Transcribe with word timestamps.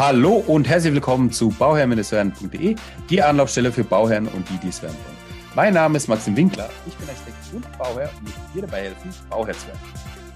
Hallo 0.00 0.42
und 0.46 0.66
herzlich 0.66 0.94
willkommen 0.94 1.30
zu 1.30 1.50
bauherrn-werden.de, 1.50 2.74
die 3.10 3.22
Anlaufstelle 3.22 3.70
für 3.70 3.84
Bauherren 3.84 4.28
und 4.28 4.48
die, 4.48 4.56
die 4.56 4.68
es 4.68 4.82
werden 4.82 4.96
wollen. 5.04 5.16
Mein 5.54 5.74
Name 5.74 5.98
ist 5.98 6.08
Maxim 6.08 6.34
Winkler, 6.34 6.70
ich 6.86 6.94
bin 6.94 7.06
Architekt 7.06 7.36
und 7.52 7.78
Bauherr 7.78 8.10
und 8.16 8.22
möchte 8.22 8.40
dir 8.54 8.62
dabei 8.62 8.80
helfen, 8.84 9.10
Bauherr 9.28 9.52
zu 9.52 9.66
werden. 9.66 9.78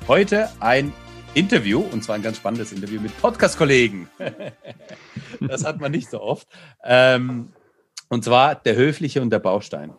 Heute 0.07 0.51
ein 0.61 0.93
Interview, 1.33 1.81
und 1.81 2.05
zwar 2.05 2.17
ein 2.17 2.21
ganz 2.21 2.37
spannendes 2.37 2.73
Interview 2.73 3.01
mit 3.01 3.19
Podcast-Kollegen. 3.23 4.11
das 5.41 5.65
hat 5.65 5.81
man 5.81 5.93
nicht 5.93 6.11
so 6.11 6.21
oft. 6.21 6.47
Ähm, 6.85 7.49
und 8.11 8.23
zwar 8.23 8.57
der 8.57 8.77
Höfliche 8.77 9.23
und 9.23 9.31
der 9.31 9.39
Baustein. 9.39 9.95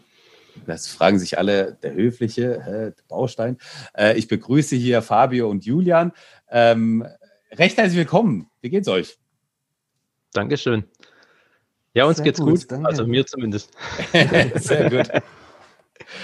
Das 0.68 0.86
fragen 0.89 1.18
sich 1.18 1.39
alle, 1.39 1.73
der 1.82 1.95
Höfliche, 1.95 2.93
der 2.95 3.04
Baustein. 3.07 3.57
Äh, 3.97 4.16
ich 4.16 4.27
begrüße 4.27 4.75
hier 4.75 5.02
Fabio 5.02 5.50
und 5.50 5.66
Julian. 5.66 6.11
Ähm, 6.52 7.04
recht 7.52 7.77
herzlich 7.77 7.97
willkommen. 7.97 8.52
Wie 8.62 8.70
geht's 8.70 8.88
euch? 8.88 9.18
Dankeschön. 10.35 10.84
Ja, 11.94 12.05
uns 12.05 12.17
Sehr 12.17 12.25
geht's 12.25 12.39
gut. 12.39 12.67
gut. 12.67 12.85
Also 12.85 13.07
mir 13.07 13.26
zumindest. 13.26 13.71
Sehr 14.55 14.89
gut. 14.89 15.09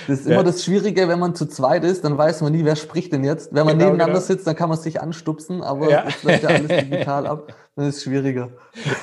Das 0.07 0.19
ist 0.19 0.27
ja. 0.27 0.33
immer 0.33 0.43
das 0.43 0.63
Schwierige, 0.63 1.07
wenn 1.07 1.19
man 1.19 1.33
zu 1.33 1.45
zweit 1.45 1.83
ist, 1.83 2.03
dann 2.03 2.17
weiß 2.17 2.41
man 2.41 2.51
nie, 2.51 2.65
wer 2.65 2.75
spricht 2.75 3.13
denn 3.13 3.23
jetzt. 3.23 3.53
Wenn 3.53 3.65
man 3.65 3.77
genau, 3.77 3.91
nebeneinander 3.91 4.19
genau. 4.19 4.25
sitzt, 4.25 4.45
dann 4.45 4.55
kann 4.55 4.69
man 4.69 4.77
sich 4.77 5.01
anstupsen, 5.01 5.61
aber 5.61 5.89
ja. 5.89 6.05
jetzt 6.07 6.23
läuft 6.23 6.43
ja 6.43 6.49
alles 6.49 6.67
digital 6.89 7.25
ab, 7.25 7.53
dann 7.75 7.87
ist 7.87 7.97
es 7.97 8.03
schwieriger. 8.03 8.49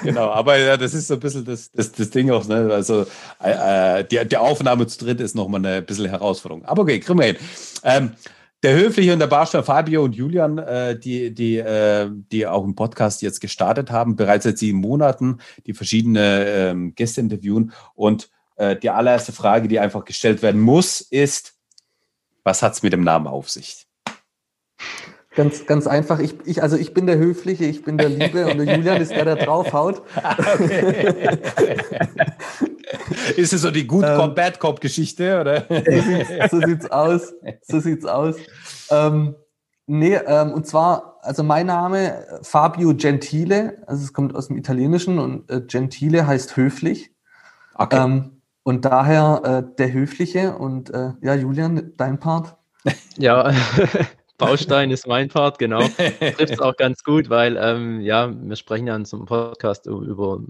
Genau, 0.02 0.28
aber 0.28 0.58
ja, 0.58 0.76
das 0.76 0.94
ist 0.94 1.08
so 1.08 1.14
ein 1.14 1.20
bisschen 1.20 1.44
das, 1.44 1.70
das, 1.72 1.92
das 1.92 2.10
Ding 2.10 2.30
auch, 2.30 2.46
ne? 2.46 2.68
Also 2.70 3.06
äh, 3.40 4.04
die, 4.04 4.24
die 4.28 4.36
Aufnahme 4.36 4.86
zu 4.86 5.04
dritt 5.04 5.20
ist 5.20 5.34
nochmal 5.34 5.64
eine 5.64 5.82
bisschen 5.82 6.06
Herausforderung. 6.06 6.64
Aber 6.66 6.82
okay, 6.82 7.00
kriegen 7.00 7.18
wir 7.18 7.26
hin. 7.26 7.36
Ähm, 7.82 8.12
der 8.62 8.74
Höfliche 8.74 9.12
und 9.12 9.20
der 9.20 9.26
Barstein 9.28 9.64
Fabio 9.64 10.04
und 10.04 10.16
Julian, 10.16 10.58
äh, 10.58 10.98
die, 10.98 11.32
die, 11.32 11.58
äh, 11.58 12.10
die 12.32 12.46
auch 12.46 12.64
im 12.64 12.74
Podcast 12.74 13.22
jetzt 13.22 13.40
gestartet 13.40 13.90
haben, 13.90 14.16
bereits 14.16 14.44
seit 14.44 14.58
sieben 14.58 14.78
Monaten, 14.78 15.38
die 15.66 15.74
verschiedene 15.74 16.44
ähm, 16.46 16.94
Gäste 16.94 17.20
interviewen. 17.20 17.72
Und 17.94 18.30
äh, 18.56 18.76
die 18.76 18.90
allererste 18.90 19.32
Frage, 19.32 19.68
die 19.68 19.78
einfach 19.78 20.04
gestellt 20.04 20.42
werden 20.42 20.60
muss, 20.60 21.00
ist, 21.00 21.54
was 22.42 22.62
hat 22.62 22.72
es 22.74 22.82
mit 22.82 22.92
dem 22.92 23.04
Namen 23.04 23.26
auf 23.26 23.48
sich? 23.48 23.87
Ganz, 25.38 25.66
ganz 25.66 25.86
einfach. 25.86 26.18
Ich, 26.18 26.34
ich, 26.46 26.64
also 26.64 26.76
ich 26.76 26.92
bin 26.92 27.06
der 27.06 27.16
Höfliche, 27.16 27.64
ich 27.64 27.84
bin 27.84 27.96
der 27.96 28.08
Liebe 28.08 28.48
und 28.48 28.58
der 28.58 28.74
Julian 28.74 29.00
ist 29.00 29.12
der, 29.12 29.24
der 29.24 29.36
draufhaut. 29.36 30.02
Okay. 30.16 31.38
ist 33.36 33.52
es 33.52 33.62
so 33.62 33.70
die 33.70 33.86
Good 33.86 34.04
ähm, 34.04 34.16
Cop, 34.16 34.34
Bad 34.34 34.58
Cop 34.58 34.80
Geschichte, 34.80 35.40
oder? 35.40 35.64
so, 36.50 36.60
sieht's 36.60 36.90
aus. 36.90 37.34
So 37.62 37.78
sieht's 37.78 38.04
aus. 38.04 38.34
Ähm, 38.90 39.36
nee, 39.86 40.16
ähm, 40.16 40.54
und 40.54 40.66
zwar, 40.66 41.20
also 41.22 41.44
mein 41.44 41.66
Name 41.66 42.40
Fabio 42.42 42.92
Gentile, 42.96 43.80
also 43.86 44.02
es 44.02 44.12
kommt 44.12 44.34
aus 44.34 44.48
dem 44.48 44.56
Italienischen 44.56 45.20
und 45.20 45.48
äh, 45.52 45.60
Gentile 45.60 46.26
heißt 46.26 46.56
höflich. 46.56 47.12
Okay. 47.76 47.96
Ähm, 47.96 48.42
und 48.64 48.84
daher 48.84 49.42
äh, 49.44 49.76
der 49.76 49.92
Höfliche 49.92 50.56
und 50.56 50.90
äh, 50.90 51.12
ja, 51.22 51.36
Julian, 51.36 51.92
dein 51.96 52.18
Part. 52.18 52.56
Ja, 53.18 53.52
Baustein 54.38 54.90
ist 54.90 55.06
mein 55.06 55.28
Part, 55.28 55.58
genau. 55.58 55.80
Trifft 56.18 56.50
es 56.50 56.60
auch 56.60 56.76
ganz 56.76 57.02
gut, 57.02 57.28
weil 57.28 57.58
ähm, 57.60 58.00
ja, 58.00 58.32
wir 58.32 58.56
sprechen 58.56 58.86
ja 58.86 58.96
in 58.96 59.04
so 59.04 59.16
einem 59.16 59.26
Podcast 59.26 59.86
über 59.86 60.40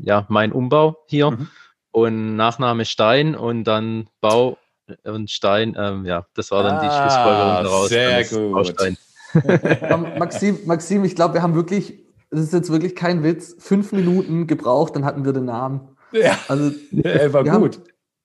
ja, 0.00 0.26
meinen 0.28 0.52
Umbau 0.52 0.98
hier 1.06 1.30
mhm. 1.30 1.48
und 1.90 2.36
Nachname 2.36 2.84
Stein 2.84 3.34
und 3.34 3.64
dann 3.64 4.08
Bau 4.20 4.58
und 5.04 5.30
Stein. 5.30 5.76
Ähm, 5.78 6.04
ja, 6.04 6.26
das 6.34 6.50
war 6.50 6.62
dann 6.62 6.76
ah, 6.76 6.80
die 6.80 6.86
Schlussfolgerung 6.86 7.64
daraus. 7.64 7.88
Sehr 7.88 8.24
gut. 8.24 8.52
Baustein. 8.52 8.96
Maxim, 10.18 10.58
Maxim, 10.64 11.04
ich 11.04 11.14
glaube, 11.14 11.34
wir 11.34 11.42
haben 11.42 11.54
wirklich, 11.54 11.98
das 12.30 12.40
ist 12.40 12.52
jetzt 12.52 12.70
wirklich 12.70 12.94
kein 12.94 13.22
Witz, 13.22 13.56
fünf 13.58 13.92
Minuten 13.92 14.46
gebraucht, 14.46 14.96
dann 14.96 15.04
hatten 15.04 15.24
wir 15.24 15.32
den 15.32 15.46
Namen. 15.46 15.96
Ja, 16.12 16.38
also, 16.48 16.72
er 17.02 17.32
war 17.32 17.44
gut. 17.44 17.52
Haben, 17.52 17.70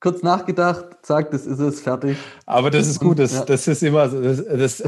kurz 0.04 0.22
nachgedacht, 0.22 0.84
zack, 1.00 1.30
das 1.30 1.46
ist 1.46 1.60
es, 1.60 1.80
fertig. 1.80 2.18
Aber 2.44 2.70
das 2.70 2.86
ist 2.88 3.00
gut, 3.00 3.18
das, 3.18 3.32
ja. 3.32 3.44
das 3.46 3.66
ist 3.66 3.82
immer, 3.82 4.06
das, 4.06 4.44
das, 4.44 4.82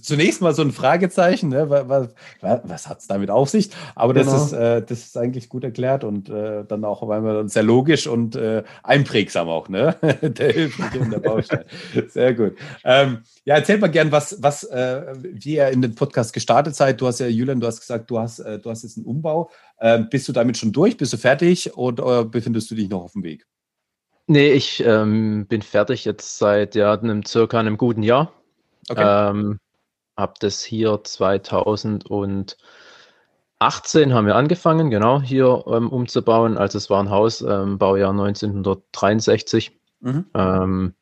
zunächst 0.00 0.40
mal 0.40 0.54
so 0.54 0.62
ein 0.62 0.72
Fragezeichen, 0.72 1.50
ne? 1.50 1.68
was, 1.68 2.08
was 2.40 2.88
hat 2.88 3.00
es 3.00 3.06
damit 3.06 3.28
auf 3.28 3.50
sich? 3.50 3.68
Aber 3.94 4.14
genau. 4.14 4.32
das, 4.32 4.46
ist, 4.46 4.52
äh, 4.54 4.80
das 4.80 5.00
ist 5.00 5.18
eigentlich 5.18 5.50
gut 5.50 5.64
erklärt 5.64 6.02
und 6.02 6.30
äh, 6.30 6.64
dann 6.64 6.82
auch 6.86 7.02
einmal 7.02 7.46
sehr 7.46 7.62
logisch 7.62 8.06
und 8.06 8.36
äh, 8.36 8.62
einprägsam 8.82 9.50
auch, 9.50 9.68
ne? 9.68 9.96
der 10.22 10.70
und 10.98 11.12
der 11.12 11.18
Baustein. 11.18 11.64
Sehr 12.08 12.32
gut. 12.32 12.54
Ähm, 12.84 13.18
ja, 13.44 13.56
erzähl 13.56 13.76
mal 13.76 13.88
gern, 13.88 14.12
was, 14.12 14.42
was, 14.42 14.64
äh, 14.64 15.12
wie 15.20 15.56
ihr 15.56 15.68
in 15.68 15.82
den 15.82 15.94
Podcast 15.94 16.32
gestartet 16.32 16.74
seid. 16.74 17.02
Du 17.02 17.06
hast 17.06 17.20
ja, 17.20 17.26
Julian, 17.26 17.60
du 17.60 17.66
hast 17.66 17.80
gesagt, 17.80 18.10
du 18.10 18.18
hast, 18.18 18.38
äh, 18.38 18.58
du 18.58 18.70
hast 18.70 18.82
jetzt 18.82 18.96
einen 18.96 19.04
Umbau. 19.04 19.50
Ähm, 19.78 20.08
bist 20.10 20.26
du 20.26 20.32
damit 20.32 20.56
schon 20.56 20.72
durch? 20.72 20.96
Bist 20.96 21.12
du 21.12 21.18
fertig 21.18 21.76
oder 21.76 22.24
befindest 22.24 22.70
du 22.70 22.74
dich 22.74 22.88
noch 22.88 23.02
auf 23.02 23.12
dem 23.12 23.24
Weg? 23.24 23.46
Nee, 24.26 24.52
ich 24.52 24.82
ähm, 24.84 25.46
bin 25.46 25.62
fertig 25.62 26.04
jetzt 26.04 26.38
seit 26.38 26.74
ja, 26.74 26.92
einem 26.92 27.24
circa 27.24 27.58
einem 27.58 27.76
guten 27.76 28.02
Jahr. 28.02 28.32
Okay. 28.88 29.30
Ähm, 29.30 29.58
hab 30.16 30.38
das 30.40 30.62
hier 30.62 31.02
2018 31.02 32.56
haben 34.14 34.26
wir 34.26 34.36
angefangen, 34.36 34.90
genau, 34.90 35.20
hier 35.20 35.64
ähm, 35.66 35.90
umzubauen. 35.90 36.56
Also 36.56 36.78
es 36.78 36.88
war 36.88 37.02
ein 37.02 37.10
Haus, 37.10 37.42
ähm, 37.42 37.78
Baujahr 37.78 38.10
1963. 38.10 39.72
Mhm. 40.00 40.26
Ähm, 40.34 40.94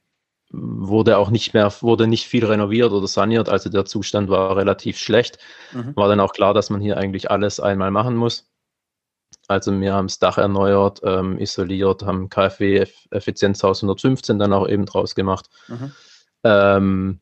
wurde 0.50 1.18
auch 1.18 1.30
nicht 1.30 1.54
mehr, 1.54 1.72
wurde 1.80 2.06
nicht 2.06 2.26
viel 2.26 2.44
renoviert 2.44 2.92
oder 2.92 3.06
saniert, 3.06 3.48
also 3.48 3.70
der 3.70 3.84
Zustand 3.84 4.28
war 4.28 4.56
relativ 4.56 4.98
schlecht. 4.98 5.38
Mhm. 5.72 5.96
War 5.96 6.08
dann 6.08 6.20
auch 6.20 6.32
klar, 6.32 6.54
dass 6.54 6.70
man 6.70 6.80
hier 6.80 6.96
eigentlich 6.98 7.30
alles 7.30 7.58
einmal 7.60 7.90
machen 7.90 8.16
muss. 8.16 8.51
Also 9.48 9.78
wir 9.80 9.92
haben 9.92 10.06
das 10.06 10.18
Dach 10.18 10.38
erneuert, 10.38 11.00
ähm, 11.04 11.38
isoliert, 11.38 12.04
haben 12.04 12.28
KfW-Effizienzhaus 12.28 13.82
115 13.82 14.38
dann 14.38 14.52
auch 14.52 14.68
eben 14.68 14.86
draus 14.86 15.14
gemacht. 15.14 15.50
Mhm. 15.68 15.92
Ähm, 16.44 17.20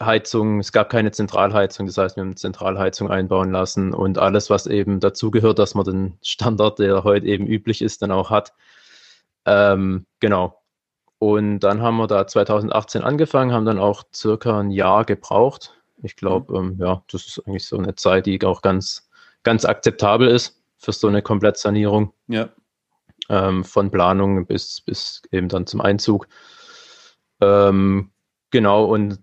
Heizung, 0.00 0.58
es 0.58 0.72
gab 0.72 0.90
keine 0.90 1.12
Zentralheizung, 1.12 1.86
das 1.86 1.98
heißt, 1.98 2.16
wir 2.16 2.22
haben 2.22 2.28
eine 2.28 2.36
Zentralheizung 2.36 3.10
einbauen 3.10 3.52
lassen 3.52 3.94
und 3.94 4.18
alles, 4.18 4.50
was 4.50 4.66
eben 4.66 5.00
dazugehört, 5.00 5.58
dass 5.58 5.74
man 5.74 5.84
den 5.84 6.18
Standard, 6.22 6.78
der 6.78 7.04
heute 7.04 7.26
eben 7.26 7.46
üblich 7.46 7.82
ist, 7.82 8.02
dann 8.02 8.10
auch 8.10 8.30
hat. 8.30 8.52
Ähm, 9.44 10.06
genau. 10.18 10.58
Und 11.18 11.60
dann 11.60 11.82
haben 11.82 11.98
wir 11.98 12.08
da 12.08 12.26
2018 12.26 13.02
angefangen, 13.02 13.52
haben 13.52 13.64
dann 13.64 13.78
auch 13.78 14.02
circa 14.12 14.58
ein 14.58 14.70
Jahr 14.70 15.04
gebraucht. 15.04 15.80
Ich 16.02 16.16
glaube, 16.16 16.60
mhm. 16.60 16.72
ähm, 16.72 16.76
ja, 16.80 17.02
das 17.10 17.26
ist 17.26 17.46
eigentlich 17.46 17.66
so 17.66 17.78
eine 17.78 17.94
Zeit, 17.94 18.26
die 18.26 18.42
auch 18.44 18.62
ganz, 18.62 19.08
ganz 19.44 19.64
akzeptabel 19.64 20.26
ist 20.26 20.61
für 20.82 20.92
so 20.92 21.08
eine 21.08 21.22
Komplettsanierung. 21.22 22.12
Ja. 22.28 22.50
Ähm, 23.28 23.64
von 23.64 23.90
Planung 23.90 24.46
bis, 24.46 24.80
bis 24.80 25.22
eben 25.30 25.48
dann 25.48 25.66
zum 25.66 25.80
Einzug. 25.80 26.26
Ähm, 27.40 28.10
genau, 28.50 28.84
und 28.84 29.20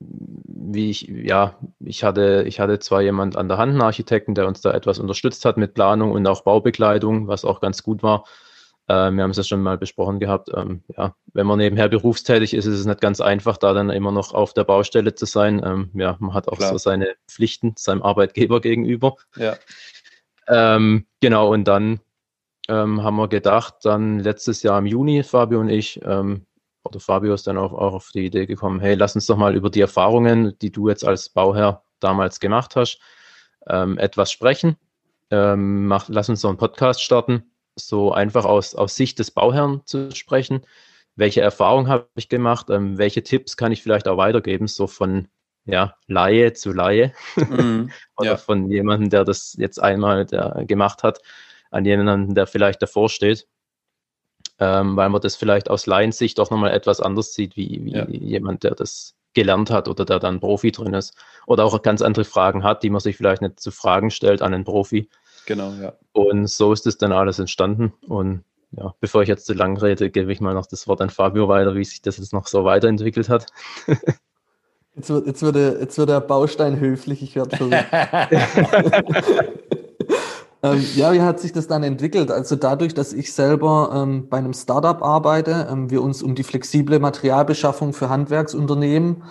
wie 0.00 0.90
ich, 0.90 1.02
ja, 1.02 1.58
ich 1.80 2.04
hatte, 2.04 2.44
ich 2.46 2.60
hatte 2.60 2.78
zwar 2.78 3.02
jemand 3.02 3.36
an 3.36 3.48
der 3.48 3.58
Hand, 3.58 3.72
einen 3.72 3.82
Architekten, 3.82 4.34
der 4.34 4.46
uns 4.46 4.60
da 4.60 4.72
etwas 4.72 4.98
unterstützt 4.98 5.44
hat 5.44 5.56
mit 5.56 5.74
Planung 5.74 6.12
und 6.12 6.26
auch 6.26 6.42
Baubekleidung, 6.42 7.28
was 7.28 7.44
auch 7.44 7.60
ganz 7.60 7.82
gut 7.82 8.02
war. 8.02 8.24
Äh, 8.88 9.10
wir 9.10 9.22
haben 9.22 9.30
es 9.30 9.36
ja 9.36 9.42
schon 9.42 9.62
mal 9.62 9.78
besprochen 9.78 10.18
gehabt. 10.18 10.50
Ähm, 10.54 10.82
ja, 10.96 11.14
wenn 11.32 11.46
man 11.46 11.58
nebenher 11.58 11.88
berufstätig 11.88 12.54
ist, 12.54 12.66
ist 12.66 12.78
es 12.78 12.86
nicht 12.86 13.00
ganz 13.00 13.20
einfach, 13.20 13.56
da 13.56 13.72
dann 13.74 13.90
immer 13.90 14.12
noch 14.12 14.34
auf 14.34 14.54
der 14.54 14.64
Baustelle 14.64 15.14
zu 15.14 15.26
sein. 15.26 15.62
Ähm, 15.64 15.90
ja, 15.94 16.16
man 16.20 16.34
hat 16.34 16.48
auch 16.48 16.58
Klar. 16.58 16.70
so 16.70 16.78
seine 16.78 17.14
Pflichten 17.28 17.74
seinem 17.76 18.02
Arbeitgeber 18.02 18.60
gegenüber. 18.60 19.16
Ja. 19.36 19.56
Ähm, 20.48 21.06
genau, 21.20 21.52
und 21.52 21.64
dann 21.64 22.00
ähm, 22.68 23.02
haben 23.02 23.16
wir 23.16 23.28
gedacht, 23.28 23.76
dann 23.82 24.18
letztes 24.20 24.62
Jahr 24.62 24.78
im 24.78 24.86
Juni, 24.86 25.22
Fabio 25.22 25.60
und 25.60 25.68
ich, 25.68 26.00
ähm, 26.04 26.46
oder 26.84 27.00
Fabio 27.00 27.34
ist 27.34 27.46
dann 27.46 27.58
auch, 27.58 27.72
auch 27.72 27.94
auf 27.94 28.10
die 28.12 28.26
Idee 28.26 28.46
gekommen, 28.46 28.80
hey, 28.80 28.94
lass 28.94 29.14
uns 29.14 29.26
doch 29.26 29.36
mal 29.36 29.54
über 29.54 29.70
die 29.70 29.80
Erfahrungen, 29.80 30.56
die 30.60 30.72
du 30.72 30.88
jetzt 30.88 31.04
als 31.04 31.28
Bauherr 31.28 31.84
damals 32.00 32.40
gemacht 32.40 32.76
hast, 32.76 33.00
ähm, 33.68 33.98
etwas 33.98 34.32
sprechen. 34.32 34.76
Ähm, 35.30 35.86
mach, 35.86 36.08
lass 36.08 36.28
uns 36.28 36.42
doch 36.42 36.48
einen 36.48 36.58
Podcast 36.58 37.02
starten, 37.02 37.44
so 37.76 38.12
einfach 38.12 38.44
aus, 38.44 38.74
aus 38.74 38.96
Sicht 38.96 39.18
des 39.18 39.30
Bauherrn 39.30 39.82
zu 39.84 40.10
sprechen. 40.12 40.66
Welche 41.14 41.40
Erfahrungen 41.40 41.88
habe 41.88 42.08
ich 42.16 42.28
gemacht? 42.28 42.70
Ähm, 42.70 42.98
welche 42.98 43.22
Tipps 43.22 43.56
kann 43.56 43.72
ich 43.72 43.82
vielleicht 43.82 44.08
auch 44.08 44.16
weitergeben, 44.16 44.66
so 44.66 44.86
von 44.86 45.28
ja, 45.64 45.94
Laie 46.06 46.52
zu 46.52 46.72
Laie 46.72 47.12
mhm, 47.36 47.90
oder 48.16 48.30
ja. 48.30 48.36
von 48.36 48.68
jemandem, 48.70 49.10
der 49.10 49.24
das 49.24 49.54
jetzt 49.58 49.82
einmal 49.82 50.26
der, 50.26 50.64
gemacht 50.66 51.02
hat, 51.02 51.20
an 51.70 51.84
jemanden, 51.84 52.34
der 52.34 52.46
vielleicht 52.46 52.82
davor 52.82 53.08
steht, 53.08 53.46
ähm, 54.58 54.96
weil 54.96 55.08
man 55.08 55.20
das 55.20 55.36
vielleicht 55.36 55.70
aus 55.70 55.86
Laiensicht 55.86 56.38
doch 56.38 56.50
nochmal 56.50 56.72
etwas 56.72 57.00
anders 57.00 57.32
sieht, 57.32 57.56
wie, 57.56 57.84
wie 57.84 57.92
ja. 57.92 58.06
jemand, 58.08 58.64
der 58.64 58.74
das 58.74 59.14
gelernt 59.34 59.70
hat 59.70 59.88
oder 59.88 60.04
der 60.04 60.18
dann 60.18 60.40
Profi 60.40 60.72
drin 60.72 60.92
ist 60.92 61.16
oder 61.46 61.64
auch 61.64 61.80
ganz 61.82 62.02
andere 62.02 62.24
Fragen 62.24 62.62
hat, 62.64 62.82
die 62.82 62.90
man 62.90 63.00
sich 63.00 63.16
vielleicht 63.16 63.40
nicht 63.40 63.60
zu 63.60 63.70
Fragen 63.70 64.10
stellt 64.10 64.42
an 64.42 64.52
einen 64.52 64.64
Profi. 64.64 65.08
Genau, 65.46 65.72
ja. 65.80 65.94
Und 66.12 66.48
so 66.48 66.72
ist 66.72 66.86
es 66.86 66.98
dann 66.98 67.12
alles 67.12 67.38
entstanden 67.38 67.94
und 68.06 68.44
ja, 68.74 68.94
bevor 69.00 69.22
ich 69.22 69.28
jetzt 69.28 69.46
zu 69.46 69.52
lang 69.52 69.76
rede, 69.76 70.10
gebe 70.10 70.32
ich 70.32 70.40
mal 70.40 70.54
noch 70.54 70.66
das 70.66 70.88
Wort 70.88 71.00
an 71.02 71.10
Fabio 71.10 71.46
weiter, 71.48 71.74
wie 71.74 71.84
sich 71.84 72.00
das 72.00 72.16
jetzt 72.16 72.32
noch 72.32 72.46
so 72.46 72.64
weiterentwickelt 72.64 73.28
hat. 73.28 73.46
Jetzt 74.94 75.08
wird, 75.08 75.26
jetzt 75.26 75.42
wird, 75.42 75.56
der, 75.56 75.80
jetzt 75.80 75.96
wird 75.96 76.10
der 76.10 76.20
Baustein 76.20 76.78
höflich, 76.78 77.22
ich 77.22 77.34
werde 77.34 77.56
verrückt. 77.56 77.86
ähm, 80.62 80.84
ja, 80.94 81.12
wie 81.12 81.22
hat 81.22 81.40
sich 81.40 81.52
das 81.52 81.66
dann 81.66 81.82
entwickelt? 81.82 82.30
Also 82.30 82.56
dadurch, 82.56 82.92
dass 82.92 83.14
ich 83.14 83.32
selber 83.32 83.90
ähm, 83.94 84.28
bei 84.28 84.36
einem 84.36 84.52
Startup 84.52 85.02
arbeite, 85.02 85.66
ähm, 85.70 85.90
wir 85.90 86.02
uns 86.02 86.22
um 86.22 86.34
die 86.34 86.42
flexible 86.42 86.98
Materialbeschaffung 86.98 87.94
für 87.94 88.10
Handwerksunternehmen 88.10 89.22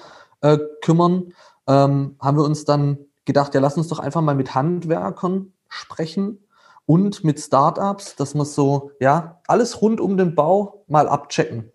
äh, 0.42 0.58
kümmern, 0.82 1.34
ähm, 1.68 2.16
haben 2.20 2.38
wir 2.38 2.44
uns 2.44 2.66
dann 2.66 2.98
gedacht, 3.26 3.54
ja, 3.54 3.62
lass 3.62 3.78
uns 3.78 3.88
doch 3.88 4.00
einfach 4.00 4.22
mal 4.22 4.34
mit 4.34 4.56
Handwerkern 4.56 5.54
sprechen 5.68 6.40
und 6.88 7.24
mit 7.24 7.40
Startups, 7.40 8.16
dass 8.16 8.34
wir 8.34 8.46
so, 8.46 8.92
ja, 9.00 9.42
alles 9.46 9.82
rund 9.84 10.02
um 10.02 10.18
den 10.18 10.34
Bau 10.34 10.84
mal 10.88 11.08
abchecken. 11.08 11.72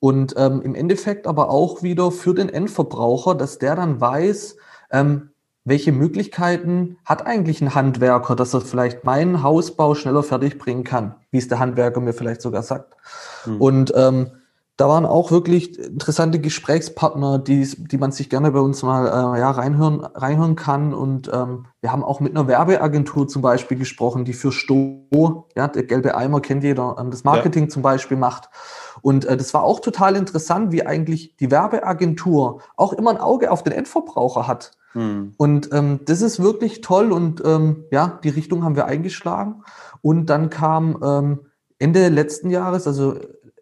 Und 0.00 0.34
ähm, 0.36 0.62
im 0.62 0.74
Endeffekt 0.74 1.26
aber 1.26 1.50
auch 1.50 1.82
wieder 1.82 2.10
für 2.12 2.34
den 2.34 2.48
Endverbraucher, 2.48 3.34
dass 3.34 3.58
der 3.58 3.74
dann 3.74 4.00
weiß, 4.00 4.56
ähm, 4.92 5.30
welche 5.64 5.92
Möglichkeiten 5.92 6.96
hat 7.04 7.26
eigentlich 7.26 7.60
ein 7.60 7.74
Handwerker, 7.74 8.36
dass 8.36 8.54
er 8.54 8.62
vielleicht 8.62 9.04
meinen 9.04 9.42
Hausbau 9.42 9.94
schneller 9.94 10.22
fertig 10.22 10.58
bringen 10.58 10.84
kann, 10.84 11.16
wie 11.30 11.38
es 11.38 11.48
der 11.48 11.58
Handwerker 11.58 12.00
mir 12.00 12.14
vielleicht 12.14 12.40
sogar 12.40 12.62
sagt. 12.62 12.94
Mhm. 13.44 13.60
Und 13.60 13.92
ähm, 13.94 14.30
da 14.78 14.88
waren 14.88 15.06
auch 15.06 15.32
wirklich 15.32 15.76
interessante 15.76 16.38
Gesprächspartner, 16.38 17.40
die, 17.40 17.68
die 17.76 17.98
man 17.98 18.12
sich 18.12 18.30
gerne 18.30 18.52
bei 18.52 18.60
uns 18.60 18.84
mal 18.84 19.06
äh, 19.08 19.40
ja, 19.40 19.50
reinhören, 19.50 20.04
reinhören 20.04 20.54
kann. 20.54 20.94
Und 20.94 21.28
ähm, 21.34 21.66
wir 21.80 21.90
haben 21.90 22.04
auch 22.04 22.20
mit 22.20 22.36
einer 22.36 22.46
Werbeagentur 22.46 23.26
zum 23.26 23.42
Beispiel 23.42 23.76
gesprochen, 23.76 24.24
die 24.24 24.34
für 24.34 24.52
Sto, 24.52 25.48
ja, 25.56 25.66
der 25.66 25.82
gelbe 25.82 26.16
Eimer 26.16 26.40
kennt 26.40 26.62
jeder, 26.62 26.94
ähm, 26.96 27.10
das 27.10 27.24
Marketing 27.24 27.64
ja. 27.64 27.68
zum 27.70 27.82
Beispiel 27.82 28.16
macht. 28.16 28.50
Und 29.02 29.24
äh, 29.24 29.36
das 29.36 29.52
war 29.52 29.64
auch 29.64 29.80
total 29.80 30.14
interessant, 30.14 30.70
wie 30.70 30.86
eigentlich 30.86 31.36
die 31.38 31.50
Werbeagentur 31.50 32.60
auch 32.76 32.92
immer 32.92 33.10
ein 33.10 33.18
Auge 33.18 33.50
auf 33.50 33.64
den 33.64 33.72
Endverbraucher 33.72 34.46
hat. 34.46 34.70
Hm. 34.92 35.34
Und 35.38 35.70
ähm, 35.72 36.00
das 36.04 36.22
ist 36.22 36.40
wirklich 36.40 36.82
toll 36.82 37.10
und 37.10 37.42
ähm, 37.44 37.84
ja, 37.90 38.20
die 38.22 38.28
Richtung 38.28 38.62
haben 38.62 38.76
wir 38.76 38.86
eingeschlagen. 38.86 39.64
Und 40.02 40.26
dann 40.26 40.50
kam 40.50 41.00
ähm, 41.02 41.40
Ende 41.80 42.08
letzten 42.08 42.50
Jahres, 42.50 42.86
also 42.86 43.16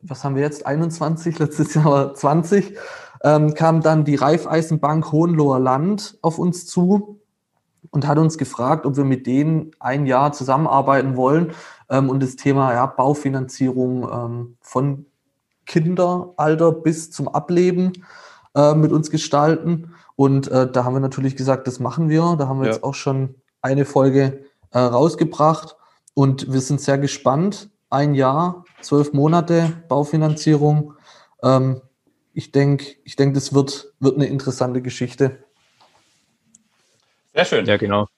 was 0.09 0.25
haben 0.25 0.35
wir 0.35 0.43
jetzt, 0.43 0.67
21, 0.67 1.39
letztes 1.39 1.75
Jahr 1.75 2.15
20, 2.15 2.77
ähm, 3.23 3.55
kam 3.55 3.83
dann 3.83 4.05
die 4.05 4.17
Raiffeisenbank 4.17 5.13
Hohenloher 5.13 5.59
Land 5.59 6.19
auf 6.23 6.39
uns 6.39 6.67
zu 6.67 7.21
und 7.91 8.07
hat 8.07 8.19
uns 8.19 8.39
gefragt, 8.39 8.87
ob 8.87 8.97
wir 8.97 9.05
mit 9.05 9.27
denen 9.27 9.71
ein 9.79 10.07
Jahr 10.07 10.33
zusammenarbeiten 10.33 11.17
wollen 11.17 11.53
ähm, 11.89 12.11
und 12.11 12.23
das 12.23 12.37
Thema 12.37 12.73
ja, 12.73 12.87
Baufinanzierung 12.87 14.09
ähm, 14.11 14.57
von 14.61 15.07
Kinderalter 15.67 16.73
bis 16.73 17.11
zum 17.11 17.29
Ableben 17.29 17.93
äh, 18.55 18.75
mit 18.75 18.93
uns 18.93 19.11
gestalten. 19.11 19.95
Und 20.15 20.49
äh, 20.49 20.71
da 20.71 20.85
haben 20.85 20.95
wir 20.95 21.01
natürlich 21.01 21.37
gesagt, 21.37 21.67
das 21.67 21.81
machen 21.81 22.09
wir. 22.09 22.37
Da 22.39 22.49
haben 22.49 22.61
wir 22.61 22.67
ja. 22.67 22.73
jetzt 22.73 22.85
auch 22.85 22.95
schon 22.95 23.35
eine 23.61 23.85
Folge 23.85 24.45
äh, 24.71 24.79
rausgebracht 24.79 25.77
und 26.15 26.53
wir 26.53 26.61
sind 26.61 26.81
sehr 26.81 26.99
gespannt. 26.99 27.71
Ein 27.91 28.15
Jahr, 28.15 28.65
zwölf 28.81 29.13
Monate 29.13 29.83
Baufinanzierung. 29.89 30.95
Ähm, 31.43 31.81
ich 32.33 32.53
denke, 32.53 32.97
ich 33.05 33.17
denk, 33.17 33.35
das 33.35 33.55
wird, 33.55 33.95
wird 34.01 34.17
eine 34.17 34.27
interessante 34.27 34.83
Geschichte. 34.83 35.45
Sehr 37.35 37.45
schön. 37.45 37.67
Ja, 37.67 37.77
genau. 37.77 38.09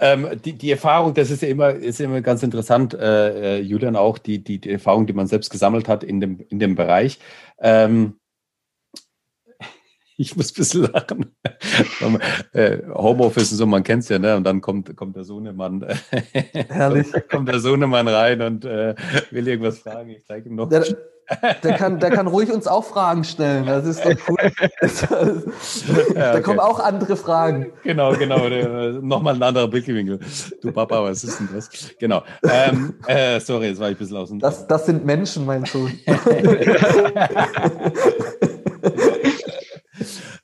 Ähm, 0.00 0.40
die, 0.44 0.52
die 0.52 0.70
Erfahrung, 0.70 1.14
das 1.14 1.30
ist 1.30 1.42
ja 1.42 1.48
immer, 1.48 1.70
ist 1.70 2.00
immer 2.00 2.20
ganz 2.20 2.42
interessant, 2.42 2.94
äh, 2.94 3.58
äh, 3.58 3.60
Julian, 3.60 3.96
auch 3.96 4.18
die, 4.18 4.42
die, 4.42 4.58
die 4.58 4.70
Erfahrung, 4.70 5.06
die 5.06 5.12
man 5.12 5.26
selbst 5.26 5.50
gesammelt 5.50 5.88
hat 5.88 6.02
in 6.02 6.20
dem, 6.20 6.40
in 6.48 6.58
dem 6.58 6.74
Bereich. 6.74 7.20
Ähm, 7.58 8.18
ich 10.16 10.36
muss 10.36 10.52
ein 10.52 10.54
bisschen 10.56 10.92
lachen. 10.92 11.34
Äh, 12.52 12.78
Homeoffice 12.94 13.52
und 13.52 13.58
so, 13.58 13.66
man 13.66 13.82
kennt 13.82 14.04
es 14.04 14.08
ja, 14.08 14.18
ne? 14.18 14.36
Und 14.36 14.44
dann 14.44 14.60
kommt, 14.60 14.96
kommt 14.96 15.16
der 15.16 15.24
Sohnemann. 15.24 15.84
Herrlich. 16.68 17.08
kommt 17.30 17.48
der 17.48 17.60
Sohnemann 17.60 18.08
rein 18.08 18.40
und 18.42 18.64
äh, 18.64 18.94
will 19.30 19.48
irgendwas 19.48 19.78
fragen. 19.78 20.10
Ich 20.10 20.24
zeige 20.24 20.48
ihm 20.48 20.56
noch. 20.56 20.68
Der, 20.68 20.84
der, 21.62 21.72
kann, 21.74 21.98
der 21.98 22.10
kann 22.10 22.26
ruhig 22.26 22.52
uns 22.52 22.66
auch 22.66 22.84
Fragen 22.84 23.24
stellen. 23.24 23.66
Das 23.66 23.86
ist 23.86 24.04
doch 24.04 24.14
cool. 24.28 24.36
da 26.14 26.32
okay. 26.32 26.42
kommen 26.42 26.60
auch 26.60 26.78
andere 26.80 27.16
Fragen. 27.16 27.72
Genau, 27.82 28.12
genau. 28.12 28.48
Nochmal 29.00 29.34
ein 29.34 29.42
anderer 29.42 29.68
Blickwinkel. 29.68 30.20
Du 30.60 30.70
Papa, 30.70 31.02
was 31.02 31.24
ist 31.24 31.40
denn 31.40 31.48
das? 31.54 31.70
Genau. 31.98 32.22
Ähm, 32.42 32.94
äh, 33.06 33.40
sorry, 33.40 33.68
jetzt 33.68 33.80
war 33.80 33.88
ich 33.88 33.96
ein 33.96 33.98
bisschen 33.98 34.16
aus 34.18 34.28
dem. 34.28 34.38
Das, 34.38 34.66
das 34.66 34.86
sind 34.86 35.06
Menschen, 35.06 35.46
mein 35.46 35.64
Sohn. 35.64 35.92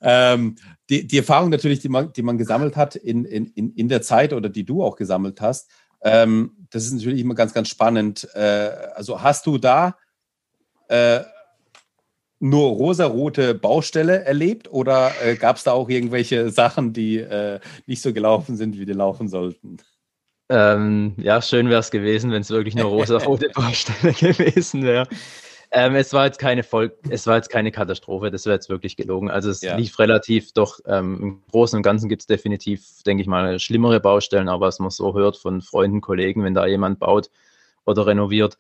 Ähm, 0.01 0.57
die, 0.89 1.07
die 1.07 1.19
Erfahrung 1.19 1.51
natürlich, 1.51 1.81
die 1.81 1.89
man, 1.89 2.13
die 2.13 2.23
man 2.23 2.39
gesammelt 2.39 2.77
hat 2.77 2.97
in, 2.97 3.25
in, 3.25 3.47
in 3.47 3.89
der 3.89 4.03
Zeit 4.03 4.33
oder 4.33 4.49
die 4.49 4.65
du 4.65 4.83
auch 4.83 4.97
gesammelt 4.97 5.41
hast, 5.41 5.71
ähm, 6.03 6.67
das 6.71 6.85
ist 6.85 6.93
natürlich 6.93 7.21
immer 7.21 7.35
ganz, 7.35 7.53
ganz 7.53 7.69
spannend. 7.69 8.29
Äh, 8.35 8.71
also 8.95 9.23
hast 9.23 9.47
du 9.47 9.59
da 9.59 9.97
äh, 10.89 11.21
nur 12.39 12.71
rosarote 12.71 13.55
Baustelle 13.55 14.25
erlebt 14.25 14.73
oder 14.73 15.13
äh, 15.23 15.37
gab 15.37 15.57
es 15.57 15.65
da 15.65 15.73
auch 15.73 15.89
irgendwelche 15.89 16.51
Sachen, 16.51 16.93
die 16.93 17.19
äh, 17.19 17.61
nicht 17.87 18.01
so 18.01 18.13
gelaufen 18.13 18.57
sind, 18.57 18.79
wie 18.79 18.87
die 18.87 18.95
laufen 18.95 19.29
sollten? 19.29 19.77
Ähm, 20.49 21.15
ja, 21.19 21.43
schön 21.43 21.69
wäre 21.69 21.81
es 21.81 21.91
gewesen, 21.91 22.33
wenn 22.33 22.41
es 22.41 22.51
wirklich 22.51 22.75
nur 22.75 22.87
rosarote 22.91 23.51
Baustelle 23.55 24.13
gewesen 24.35 24.83
wäre. 24.83 25.07
Ähm, 25.73 25.95
es 25.95 26.13
war 26.13 26.27
jetzt 26.27 26.39
keine 26.39 26.65
Voll 26.65 26.93
es 27.11 27.27
war 27.29 27.37
jetzt 27.37 27.49
keine 27.49 27.71
Katastrophe, 27.71 28.31
das 28.31 28.45
wäre 28.45 28.55
jetzt 28.57 28.69
wirklich 28.69 28.97
gelogen. 28.97 29.31
Also 29.31 29.51
es 29.51 29.63
ja. 29.63 29.77
lief 29.77 29.99
relativ, 30.01 30.53
doch 30.53 30.81
ähm, 30.87 31.19
im 31.23 31.43
Großen 31.51 31.77
und 31.77 31.83
Ganzen 31.83 32.09
gibt 32.09 32.23
es 32.23 32.27
definitiv, 32.27 33.03
denke 33.05 33.23
ich 33.23 33.29
mal, 33.29 33.59
schlimmere 33.61 34.01
Baustellen, 34.01 34.49
aber 34.49 34.67
was 34.67 34.81
man 34.81 34.91
so 34.91 35.15
hört 35.15 35.37
von 35.37 35.63
Freunden, 35.63 36.01
Kollegen, 36.01 36.43
wenn 36.43 36.55
da 36.55 36.67
jemand 36.67 36.99
baut 36.99 37.31
oder 37.87 38.07
renoviert. 38.07 38.59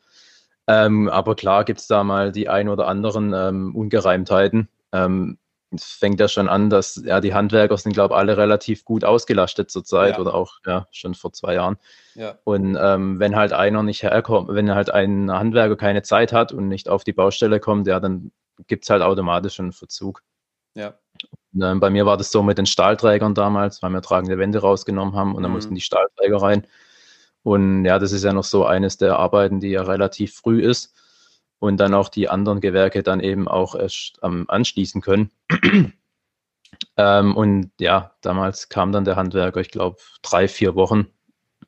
Ähm, 0.69 1.09
aber 1.09 1.35
klar 1.35 1.65
gibt 1.65 1.81
es 1.81 1.89
da 1.89 2.05
mal 2.05 2.31
die 2.31 2.49
ein 2.49 2.69
oder 2.69 2.87
anderen 2.87 3.33
ähm, 3.35 3.75
Ungereimtheiten. 3.75 4.69
Es 5.73 5.85
fängt 5.85 6.19
ja 6.19 6.27
schon 6.27 6.49
an, 6.49 6.69
dass 6.69 7.01
ja 7.05 7.21
die 7.21 7.33
Handwerker 7.33 7.77
sind, 7.77 7.93
glaube 7.93 8.15
ich, 8.15 8.19
alle 8.19 8.37
relativ 8.37 8.85
gut 8.85 9.05
ausgelastet 9.05 9.71
zurzeit 9.71 10.15
ja. 10.15 10.21
oder 10.21 10.35
auch 10.35 10.59
ja 10.67 10.89
schon 10.91 11.15
vor 11.15 11.33
zwei 11.33 11.55
Jahren. 11.55 11.77
Ja. 12.15 12.39
Und 12.45 12.77
ähm, 12.81 13.21
wenn 13.21 13.37
halt 13.37 13.53
einer 13.53 13.83
nicht 13.83 14.03
herkommt, 14.03 14.49
wenn 14.49 14.75
halt 14.75 14.91
ein 14.91 15.31
Handwerker 15.31 15.77
keine 15.77 16.03
Zeit 16.03 16.33
hat 16.33 16.53
und 16.53 16.69
nicht 16.69 16.89
auf 16.89 17.05
die 17.05 17.13
Baustelle 17.13 17.61
kommt, 17.61 17.87
ja, 17.87 18.01
dann 18.01 18.33
gibt 18.67 18.85
es 18.85 18.91
halt 18.91 19.03
automatisch 19.03 19.61
einen 19.61 19.73
Verzug. 19.73 20.23
Ja. 20.75 20.95
Und, 21.53 21.63
ähm, 21.63 21.81
bei 21.81 21.91
mir 21.91 22.07
war 22.07 22.17
das 22.17 22.31
so 22.31 22.43
mit 22.43 22.59
den 22.59 22.67
Stahlträgern 22.67 23.35
damals, 23.35 23.83
weil 23.83 23.91
wir 23.91 24.03
tragende 24.03 24.39
Wände 24.39 24.61
rausgenommen 24.61 25.15
haben 25.15 25.35
und 25.35 25.43
dann 25.43 25.53
mhm. 25.53 25.57
mussten 25.57 25.75
die 25.75 25.81
Stahlträger 25.81 26.43
rein. 26.43 26.67
Und 27.43 27.85
ja, 27.85 27.99
das 27.99 28.13
ist 28.13 28.25
ja 28.25 28.33
noch 28.33 28.45
so 28.45 28.65
eines 28.67 28.99
der 28.99 29.19
Arbeiten, 29.19 29.61
die 29.61 29.71
ja 29.71 29.83
relativ 29.83 30.35
früh 30.35 30.63
ist 30.63 30.95
und 31.61 31.77
dann 31.79 31.95
auch 31.95 32.09
die 32.09 32.29
anderen 32.29 32.61
Gewerke 32.61 33.05
dann 33.05 33.21
eben 33.21 33.47
auch 33.47 33.77
erst 33.77 34.19
ähm, 34.23 34.47
anschließen 34.49 35.01
können. 35.01 35.31
ähm, 36.97 37.37
und 37.37 37.71
ja, 37.79 38.13
damals 38.23 38.69
kam 38.69 38.91
dann 38.91 39.05
der 39.05 39.17
Handwerker, 39.17 39.61
ich 39.61 39.71
glaube, 39.71 39.99
drei, 40.23 40.49
vier 40.49 40.75
Wochen 40.75 41.07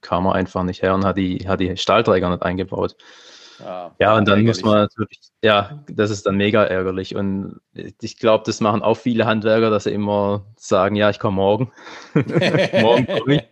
kam 0.01 0.27
er 0.27 0.35
einfach 0.35 0.65
nicht 0.65 0.83
her 0.83 0.95
und 0.95 1.05
hat 1.05 1.17
die, 1.17 1.47
hat 1.47 1.61
die 1.61 1.77
Stahlträger 1.77 2.29
nicht 2.31 2.43
eingebaut. 2.43 2.97
Ja, 3.61 3.95
ja 4.01 4.17
und 4.17 4.27
dann 4.27 4.39
ärgerlich. 4.39 4.63
muss 4.63 4.65
man 4.65 4.81
natürlich, 4.81 5.21
ja, 5.45 5.85
das 5.89 6.11
ist 6.11 6.27
dann 6.27 6.37
mega 6.37 6.65
ärgerlich. 6.65 7.15
Und 7.15 7.61
ich 7.75 8.19
glaube, 8.19 8.45
das 8.47 8.61
machen 8.61 8.83
auch 8.83 8.97
viele 8.97 9.27
Handwerker, 9.27 9.71
dass 9.71 9.85
sie 9.85 9.93
immer 9.93 10.47
sagen, 10.57 10.97
ja, 10.97 11.11
ich 11.11 11.21
komme 11.21 11.37
morgen. 11.37 11.71
morgen 12.81 13.07
komme 13.07 13.37
ich. 13.37 13.43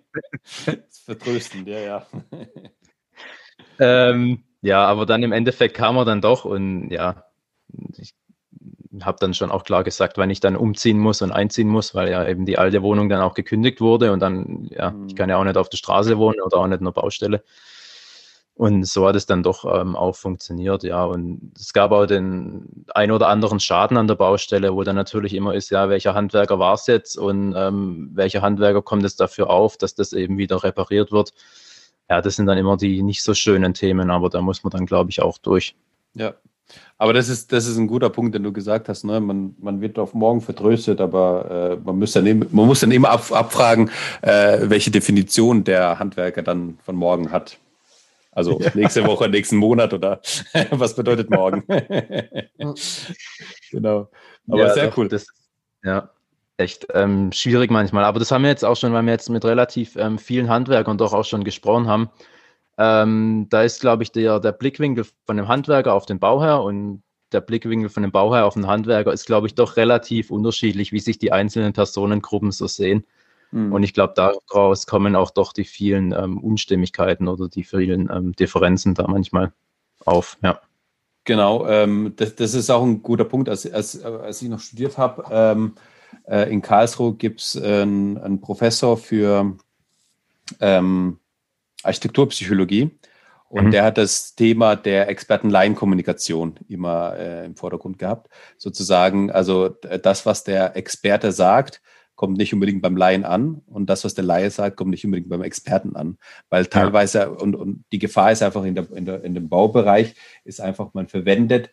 Das 0.64 0.66
ist 0.88 1.04
vertröstend, 1.04 1.68
ja, 1.68 1.78
ja. 1.78 2.06
ähm, 3.78 4.42
ja, 4.62 4.84
aber 4.84 5.06
dann 5.06 5.22
im 5.22 5.32
Endeffekt 5.32 5.76
kam 5.76 5.96
er 5.96 6.04
dann 6.04 6.20
doch 6.20 6.44
und 6.44 6.90
ja, 6.90 7.24
ich 7.96 8.14
habe 9.02 9.18
dann 9.20 9.34
schon 9.34 9.50
auch 9.50 9.64
klar 9.64 9.84
gesagt, 9.84 10.18
wenn 10.18 10.30
ich 10.30 10.40
dann 10.40 10.56
umziehen 10.56 10.98
muss 10.98 11.22
und 11.22 11.32
einziehen 11.32 11.68
muss, 11.68 11.94
weil 11.94 12.10
ja 12.10 12.26
eben 12.26 12.44
die 12.44 12.58
alte 12.58 12.82
Wohnung 12.82 13.08
dann 13.08 13.20
auch 13.20 13.34
gekündigt 13.34 13.80
wurde 13.80 14.12
und 14.12 14.20
dann, 14.20 14.68
ja, 14.70 14.90
mhm. 14.90 15.06
ich 15.06 15.16
kann 15.16 15.30
ja 15.30 15.36
auch 15.36 15.44
nicht 15.44 15.56
auf 15.56 15.68
der 15.68 15.78
Straße 15.78 16.18
wohnen 16.18 16.40
oder 16.40 16.58
auch 16.58 16.66
nicht 16.66 16.80
in 16.80 16.84
der 16.84 16.92
Baustelle. 16.92 17.42
Und 18.54 18.86
so 18.86 19.08
hat 19.08 19.16
es 19.16 19.24
dann 19.24 19.42
doch 19.42 19.64
ähm, 19.64 19.96
auch 19.96 20.14
funktioniert, 20.14 20.82
ja. 20.82 21.02
Und 21.04 21.52
es 21.58 21.72
gab 21.72 21.92
auch 21.92 22.04
den 22.04 22.84
ein 22.94 23.10
oder 23.10 23.28
anderen 23.28 23.58
Schaden 23.58 23.96
an 23.96 24.06
der 24.06 24.16
Baustelle, 24.16 24.74
wo 24.74 24.82
dann 24.82 24.96
natürlich 24.96 25.32
immer 25.32 25.54
ist, 25.54 25.70
ja, 25.70 25.88
welcher 25.88 26.14
Handwerker 26.14 26.58
war 26.58 26.74
es 26.74 26.86
jetzt 26.86 27.16
und 27.16 27.54
ähm, 27.56 28.10
welcher 28.12 28.42
Handwerker 28.42 28.82
kommt 28.82 29.04
es 29.04 29.16
dafür 29.16 29.48
auf, 29.48 29.78
dass 29.78 29.94
das 29.94 30.12
eben 30.12 30.36
wieder 30.36 30.62
repariert 30.62 31.10
wird 31.10 31.32
ja, 32.10 32.20
das 32.20 32.36
sind 32.36 32.46
dann 32.46 32.58
immer 32.58 32.76
die 32.76 33.02
nicht 33.02 33.22
so 33.22 33.34
schönen 33.34 33.72
Themen, 33.72 34.10
aber 34.10 34.28
da 34.28 34.42
muss 34.42 34.64
man 34.64 34.72
dann, 34.72 34.84
glaube 34.84 35.10
ich, 35.10 35.22
auch 35.22 35.38
durch. 35.38 35.76
Ja, 36.14 36.34
aber 36.98 37.12
das 37.12 37.28
ist, 37.28 37.52
das 37.52 37.66
ist 37.66 37.78
ein 37.78 37.86
guter 37.86 38.10
Punkt, 38.10 38.34
den 38.34 38.42
du 38.42 38.52
gesagt 38.52 38.88
hast. 38.88 39.04
Ne? 39.04 39.20
Man, 39.20 39.54
man 39.60 39.80
wird 39.80 39.98
auf 39.98 40.12
morgen 40.12 40.40
vertröstet, 40.40 41.00
aber 41.00 41.72
äh, 41.72 41.76
man, 41.84 41.98
muss 41.98 42.12
dann 42.12 42.26
eben, 42.26 42.46
man 42.50 42.66
muss 42.66 42.80
dann 42.80 42.90
immer 42.90 43.10
ab, 43.10 43.30
abfragen, 43.30 43.90
äh, 44.22 44.58
welche 44.62 44.90
Definition 44.90 45.64
der 45.64 45.98
Handwerker 45.98 46.42
dann 46.42 46.78
von 46.84 46.96
morgen 46.96 47.30
hat. 47.30 47.58
Also 48.32 48.60
ja. 48.60 48.70
nächste 48.74 49.06
Woche, 49.06 49.28
nächsten 49.28 49.56
Monat 49.56 49.94
oder 49.94 50.20
was 50.70 50.94
bedeutet 50.94 51.30
morgen? 51.30 51.64
genau. 53.70 54.08
Aber 54.48 54.58
ja, 54.58 54.74
sehr 54.74 54.88
doch, 54.88 54.96
cool. 54.96 55.08
Das, 55.08 55.26
ja, 55.84 56.10
echt 56.60 56.86
ähm, 56.94 57.32
schwierig 57.32 57.70
manchmal. 57.70 58.04
Aber 58.04 58.18
das 58.18 58.30
haben 58.30 58.42
wir 58.42 58.50
jetzt 58.50 58.64
auch 58.64 58.76
schon, 58.76 58.92
weil 58.92 59.02
wir 59.04 59.12
jetzt 59.12 59.30
mit 59.30 59.44
relativ 59.44 59.96
ähm, 59.96 60.18
vielen 60.18 60.48
Handwerkern 60.48 60.98
doch 60.98 61.12
auch 61.12 61.24
schon 61.24 61.42
gesprochen 61.42 61.88
haben. 61.88 62.10
Ähm, 62.78 63.46
da 63.50 63.62
ist, 63.62 63.80
glaube 63.80 64.02
ich, 64.02 64.12
der, 64.12 64.40
der 64.40 64.52
Blickwinkel 64.52 65.04
von 65.26 65.36
dem 65.36 65.48
Handwerker 65.48 65.94
auf 65.94 66.06
den 66.06 66.18
Bauherr 66.18 66.62
und 66.62 67.02
der 67.32 67.40
Blickwinkel 67.40 67.88
von 67.88 68.02
dem 68.02 68.12
Bauherr 68.12 68.46
auf 68.46 68.54
den 68.54 68.66
Handwerker 68.66 69.12
ist, 69.12 69.26
glaube 69.26 69.46
ich, 69.46 69.54
doch 69.54 69.76
relativ 69.76 70.30
unterschiedlich, 70.30 70.92
wie 70.92 71.00
sich 71.00 71.18
die 71.18 71.32
einzelnen 71.32 71.72
Personengruppen 71.72 72.52
so 72.52 72.66
sehen. 72.66 73.04
Mhm. 73.52 73.72
Und 73.72 73.82
ich 73.82 73.94
glaube, 73.94 74.14
daraus 74.16 74.86
kommen 74.86 75.16
auch 75.16 75.30
doch 75.30 75.52
die 75.52 75.64
vielen 75.64 76.12
ähm, 76.12 76.38
Unstimmigkeiten 76.38 77.28
oder 77.28 77.48
die 77.48 77.64
vielen 77.64 78.10
ähm, 78.10 78.32
Differenzen 78.32 78.94
da 78.94 79.06
manchmal 79.06 79.52
auf. 80.04 80.38
Ja. 80.42 80.60
Genau, 81.24 81.66
ähm, 81.66 82.14
das, 82.16 82.34
das, 82.34 82.54
ist 82.54 82.70
auch 82.70 82.82
ein 82.82 83.02
guter 83.02 83.24
Punkt. 83.24 83.48
Als, 83.48 83.70
als, 83.70 84.02
als 84.02 84.40
ich 84.42 84.48
noch 84.48 84.60
studiert 84.60 84.96
habe, 84.96 85.24
äh, 86.30 86.50
in 86.50 86.62
Karlsruhe 86.62 87.14
gibt 87.14 87.40
es 87.40 87.56
äh, 87.56 87.82
einen, 87.82 88.40
Professor 88.40 88.96
für 88.96 89.56
ähm, 90.60 91.18
Architekturpsychologie. 91.82 92.90
Und 93.48 93.66
mhm. 93.66 93.70
der 93.72 93.84
hat 93.84 93.98
das 93.98 94.36
Thema 94.36 94.76
der 94.76 95.08
Experten-Laien-Kommunikation 95.08 96.60
immer 96.68 97.16
äh, 97.16 97.46
im 97.46 97.56
Vordergrund 97.56 97.98
gehabt. 97.98 98.30
Sozusagen, 98.56 99.32
also 99.32 99.68
das, 99.68 100.24
was 100.24 100.44
der 100.44 100.76
Experte 100.76 101.32
sagt, 101.32 101.82
kommt 102.14 102.36
nicht 102.36 102.54
unbedingt 102.54 102.82
beim 102.82 102.96
Laien 102.96 103.24
an 103.24 103.62
und 103.66 103.90
das, 103.90 104.04
was 104.04 104.14
der 104.14 104.24
Laie 104.24 104.50
sagt, 104.50 104.76
kommt 104.76 104.90
nicht 104.90 105.04
unbedingt 105.04 105.30
beim 105.30 105.42
Experten 105.42 105.96
an. 105.96 106.18
Weil 106.48 106.66
teilweise, 106.66 107.18
ja. 107.18 107.26
und, 107.26 107.56
und 107.56 107.84
die 107.90 107.98
Gefahr 107.98 108.30
ist 108.30 108.42
einfach 108.42 108.62
in, 108.62 108.76
der, 108.76 108.92
in, 108.92 109.04
der, 109.04 109.24
in 109.24 109.34
dem 109.34 109.48
Baubereich, 109.48 110.14
ist 110.44 110.60
einfach, 110.60 110.94
man 110.94 111.08
verwendet 111.08 111.70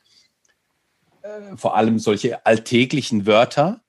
äh, 1.22 1.58
vor 1.58 1.76
allem 1.76 2.00
solche 2.00 2.44
alltäglichen 2.46 3.28
Wörter, 3.28 3.82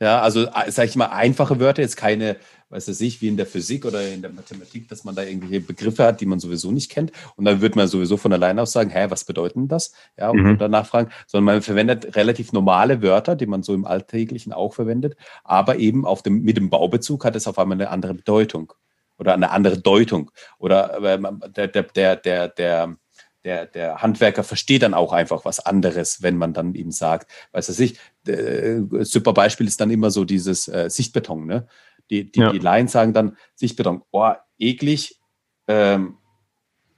ja, 0.00 0.20
also 0.20 0.46
äh, 0.46 0.70
sage 0.70 0.88
ich 0.88 0.96
mal 0.96 1.06
einfache 1.06 1.58
Wörter, 1.58 1.80
jetzt 1.80 1.96
keine, 1.96 2.36
weiß 2.68 2.88
ich 2.88 3.00
nicht, 3.00 3.22
wie 3.22 3.28
in 3.28 3.38
der 3.38 3.46
Physik 3.46 3.86
oder 3.86 4.06
in 4.06 4.20
der 4.20 4.30
Mathematik, 4.30 4.88
dass 4.88 5.04
man 5.04 5.14
da 5.14 5.22
irgendwelche 5.22 5.60
Begriffe 5.60 6.04
hat, 6.04 6.20
die 6.20 6.26
man 6.26 6.38
sowieso 6.38 6.70
nicht 6.70 6.90
kennt. 6.90 7.12
Und 7.36 7.46
dann 7.46 7.62
wird 7.62 7.76
man 7.76 7.88
sowieso 7.88 8.18
von 8.18 8.32
alleine 8.32 8.60
aus 8.60 8.72
sagen, 8.72 8.90
hä, 8.90 9.06
was 9.08 9.24
bedeutet 9.24 9.56
denn 9.56 9.68
das? 9.68 9.92
Ja, 10.18 10.30
und 10.30 10.42
mhm. 10.42 10.58
danach 10.58 10.86
fragen, 10.86 11.10
sondern 11.26 11.54
man 11.54 11.62
verwendet 11.62 12.14
relativ 12.14 12.52
normale 12.52 13.00
Wörter, 13.00 13.36
die 13.36 13.46
man 13.46 13.62
so 13.62 13.72
im 13.72 13.86
Alltäglichen 13.86 14.52
auch 14.52 14.74
verwendet, 14.74 15.16
aber 15.44 15.76
eben 15.76 16.04
auf 16.04 16.22
dem, 16.22 16.42
mit 16.42 16.58
dem 16.58 16.68
Baubezug 16.68 17.24
hat 17.24 17.34
es 17.34 17.46
auf 17.46 17.58
einmal 17.58 17.76
eine 17.76 17.88
andere 17.88 18.14
Bedeutung 18.14 18.74
oder 19.18 19.32
eine 19.32 19.50
andere 19.50 19.78
Deutung. 19.78 20.30
Oder 20.58 21.02
äh, 21.02 21.18
der, 21.48 21.68
der, 21.68 21.82
der, 21.84 22.16
der, 22.16 22.48
der 22.48 22.96
der, 23.46 23.64
der 23.64 24.02
Handwerker 24.02 24.42
versteht 24.42 24.82
dann 24.82 24.92
auch 24.92 25.12
einfach 25.12 25.44
was 25.44 25.60
anderes, 25.60 26.20
wenn 26.20 26.36
man 26.36 26.52
dann 26.52 26.74
ihm 26.74 26.90
sagt, 26.90 27.30
weiß 27.52 27.68
er 27.68 27.74
sich, 27.74 27.98
äh, 28.28 28.82
super 29.04 29.32
Beispiel 29.32 29.66
ist 29.66 29.80
dann 29.80 29.90
immer 29.90 30.10
so 30.10 30.24
dieses 30.24 30.68
äh, 30.68 30.88
Sichtbeton. 30.90 31.46
Ne? 31.46 31.66
Die, 32.10 32.30
die, 32.30 32.40
ja. 32.40 32.52
die 32.52 32.58
Laien 32.58 32.88
sagen 32.88 33.12
dann 33.12 33.36
Sichtbeton, 33.54 34.02
oh, 34.10 34.32
eklig, 34.58 35.20
ähm, 35.68 36.18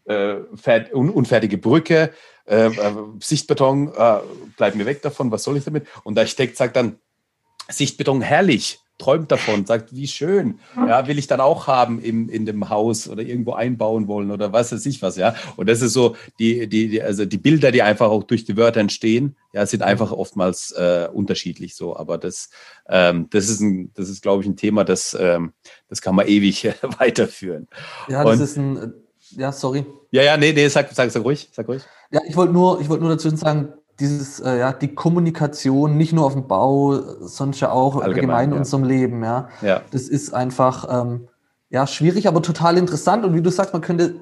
äh, 0.04 0.36
un, 0.92 1.10
unfertige 1.10 1.58
Brücke, 1.58 2.12
äh, 2.46 2.66
äh, 2.66 2.94
Sichtbeton, 3.20 3.92
äh, 3.94 4.18
bleib 4.56 4.74
mir 4.74 4.86
weg 4.86 5.02
davon, 5.02 5.30
was 5.30 5.44
soll 5.44 5.56
ich 5.56 5.64
damit? 5.64 5.86
Und 6.04 6.14
der 6.14 6.24
Architekt 6.24 6.56
sagt 6.56 6.76
dann, 6.76 6.98
Sichtbeton 7.68 8.22
herrlich, 8.22 8.80
träumt 8.98 9.30
davon, 9.30 9.64
sagt, 9.64 9.94
wie 9.94 10.08
schön, 10.08 10.58
ja, 10.76 11.06
will 11.06 11.18
ich 11.18 11.28
dann 11.28 11.40
auch 11.40 11.68
haben 11.68 12.00
im, 12.00 12.28
in 12.28 12.46
dem 12.46 12.68
Haus 12.68 13.08
oder 13.08 13.22
irgendwo 13.22 13.52
einbauen 13.52 14.08
wollen 14.08 14.30
oder 14.30 14.52
was 14.52 14.72
weiß 14.72 14.84
ich 14.86 15.00
was, 15.02 15.16
ja. 15.16 15.34
Und 15.56 15.68
das 15.68 15.80
ist 15.82 15.92
so, 15.92 16.16
die, 16.38 16.68
die, 16.68 16.88
die 16.88 17.02
also 17.02 17.24
die 17.24 17.38
Bilder, 17.38 17.70
die 17.70 17.82
einfach 17.82 18.08
auch 18.08 18.24
durch 18.24 18.44
die 18.44 18.56
Wörter 18.56 18.80
entstehen, 18.80 19.36
ja, 19.52 19.64
sind 19.66 19.82
einfach 19.82 20.10
oftmals 20.10 20.72
äh, 20.72 21.08
unterschiedlich 21.12 21.76
so. 21.76 21.96
Aber 21.96 22.18
das, 22.18 22.50
ähm, 22.88 23.28
das 23.30 23.48
ist 23.48 23.60
ein, 23.60 23.92
das 23.94 24.08
ist, 24.08 24.22
glaube 24.22 24.42
ich, 24.42 24.48
ein 24.48 24.56
Thema, 24.56 24.84
das, 24.84 25.16
ähm, 25.18 25.52
das 25.88 26.02
kann 26.02 26.14
man 26.14 26.26
ewig 26.26 26.64
weiterführen. 26.98 27.68
Ja, 28.08 28.24
das 28.24 28.38
Und, 28.38 28.44
ist 28.44 28.56
ein, 28.56 28.92
ja, 29.30 29.52
sorry. 29.52 29.86
Ja, 30.10 30.22
ja, 30.22 30.36
nee, 30.36 30.52
nee, 30.52 30.68
sag, 30.68 30.90
sag, 30.92 31.10
sag 31.10 31.24
ruhig, 31.24 31.48
sag 31.52 31.68
ruhig. 31.68 31.82
Ja, 32.10 32.20
ich 32.26 32.36
wollte 32.36 32.52
nur, 32.52 32.80
ich 32.80 32.88
wollte 32.88 33.04
nur 33.04 33.12
dazu 33.12 33.34
sagen, 33.36 33.74
dieses, 34.00 34.40
äh, 34.40 34.58
ja, 34.58 34.72
die 34.72 34.94
Kommunikation, 34.94 35.96
nicht 35.96 36.12
nur 36.12 36.24
auf 36.24 36.34
dem 36.34 36.46
Bau, 36.46 36.94
sondern 37.20 37.60
ja 37.60 37.70
auch 37.70 37.96
allgemein, 37.96 38.06
allgemein 38.06 38.44
in 38.44 38.52
ja. 38.52 38.58
unserem 38.58 38.84
Leben, 38.84 39.24
ja. 39.24 39.48
ja. 39.60 39.82
Das 39.90 40.02
ist 40.02 40.32
einfach, 40.32 40.86
ähm, 40.90 41.28
ja, 41.70 41.86
schwierig, 41.86 42.28
aber 42.28 42.42
total 42.42 42.78
interessant. 42.78 43.24
Und 43.24 43.34
wie 43.34 43.42
du 43.42 43.50
sagst, 43.50 43.72
man 43.72 43.82
könnte 43.82 44.14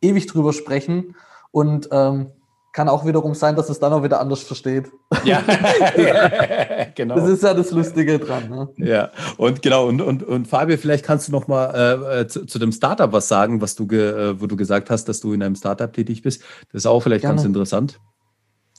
ewig 0.00 0.26
drüber 0.26 0.52
sprechen 0.52 1.14
und 1.50 1.88
ähm, 1.92 2.28
kann 2.72 2.88
auch 2.88 3.04
wiederum 3.04 3.34
sein, 3.34 3.56
dass 3.56 3.70
es 3.70 3.80
dann 3.80 3.92
auch 3.92 4.02
wieder 4.02 4.20
anders 4.20 4.42
versteht. 4.42 4.90
Ja, 5.24 5.42
genau. 6.94 7.16
Das 7.16 7.28
ist 7.28 7.42
ja 7.42 7.54
das 7.54 7.70
Lustige 7.70 8.18
dran. 8.18 8.48
Ne? 8.48 8.68
Ja, 8.76 9.10
und 9.36 9.62
genau, 9.62 9.88
und, 9.88 10.00
und, 10.00 10.22
und 10.22 10.46
Fabio, 10.46 10.76
vielleicht 10.76 11.04
kannst 11.04 11.28
du 11.28 11.32
noch 11.32 11.48
mal 11.48 11.74
äh, 11.74 12.20
äh 12.20 12.26
zu, 12.28 12.46
zu, 12.46 12.58
dem 12.58 12.72
Startup 12.72 13.12
was 13.12 13.28
sagen, 13.28 13.60
was 13.60 13.74
du, 13.74 13.86
ge, 13.86 14.10
äh, 14.10 14.40
wo 14.40 14.46
du 14.46 14.56
gesagt 14.56 14.90
hast, 14.90 15.06
dass 15.08 15.20
du 15.20 15.32
in 15.32 15.42
einem 15.42 15.56
Startup 15.56 15.92
tätig 15.92 16.22
bist. 16.22 16.42
Das 16.72 16.82
ist 16.82 16.86
auch 16.86 17.00
vielleicht 17.00 17.22
Gerne. 17.22 17.36
ganz 17.36 17.46
interessant. 17.46 17.98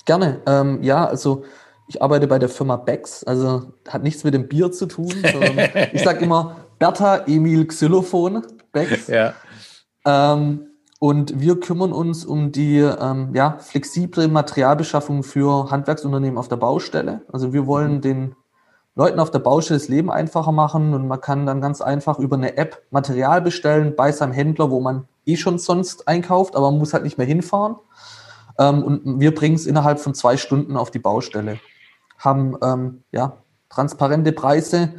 Gerne. 0.10 0.42
Ähm, 0.48 0.82
ja, 0.82 1.06
also 1.06 1.44
ich 1.88 2.02
arbeite 2.02 2.26
bei 2.26 2.40
der 2.40 2.50
Firma 2.50 2.78
Becks, 2.78 3.24
also 3.26 3.74
hat 3.88 4.02
nichts 4.02 4.24
mit 4.24 4.34
dem 4.34 4.48
Bier 4.48 4.72
zu 4.72 4.88
tun. 4.88 5.14
ich 5.94 6.02
sage 6.02 6.24
immer 6.26 6.56
Bertha 6.80 7.18
Emil 7.28 7.68
Xylophon 7.68 8.42
Becks. 8.72 9.06
Ja. 9.06 9.36
Ähm, 10.08 10.66
und 10.98 11.40
wir 11.40 11.60
kümmern 11.60 11.94
uns 11.94 12.26
um 12.26 12.52
die 12.52 12.80
ähm, 12.80 13.36
ja, 13.36 13.60
flexible 13.60 14.28
Materialbeschaffung 14.28 15.22
für 15.22 15.70
Handwerksunternehmen 15.70 16.40
auf 16.40 16.48
der 16.48 16.58
Baustelle. 16.58 17.22
Also 17.32 17.54
wir 17.54 17.68
wollen 17.68 17.98
mhm. 17.98 18.02
den 18.02 18.36
Leuten 18.96 19.20
auf 19.20 19.30
der 19.30 19.38
Baustelle 19.38 19.80
das 19.80 19.90
Leben 19.90 20.10
einfacher 20.10 20.52
machen 20.52 20.96
und 20.96 21.08
man 21.08 21.22
kann 21.22 21.46
dann 21.46 21.62
ganz 21.62 21.82
einfach 21.82 22.18
über 22.18 22.36
eine 22.36 22.58
App 22.58 22.82
Material 22.90 23.44
bestellen 23.44 23.96
bei 23.96 24.12
seinem 24.12 24.34
Händler, 24.34 24.72
wo 24.72 24.80
man 24.80 25.08
eh 25.28 25.36
schon 25.36 25.60
sonst 25.60 26.08
einkauft, 26.08 26.56
aber 26.56 26.72
man 26.72 26.80
muss 26.80 26.96
halt 26.96 27.04
nicht 27.04 27.20
mehr 27.20 27.28
hinfahren. 27.28 27.76
Ähm, 28.60 28.84
und 28.84 29.20
wir 29.20 29.34
bringen 29.34 29.56
es 29.56 29.66
innerhalb 29.66 30.00
von 30.00 30.14
zwei 30.14 30.38
Stunden 30.38 30.78
auf 30.78 30.92
die 30.92 31.00
Baustelle. 31.00 31.60
Haben 32.18 32.58
ähm, 32.62 33.04
ja, 33.12 33.38
transparente 33.70 34.34
Preise, 34.34 34.94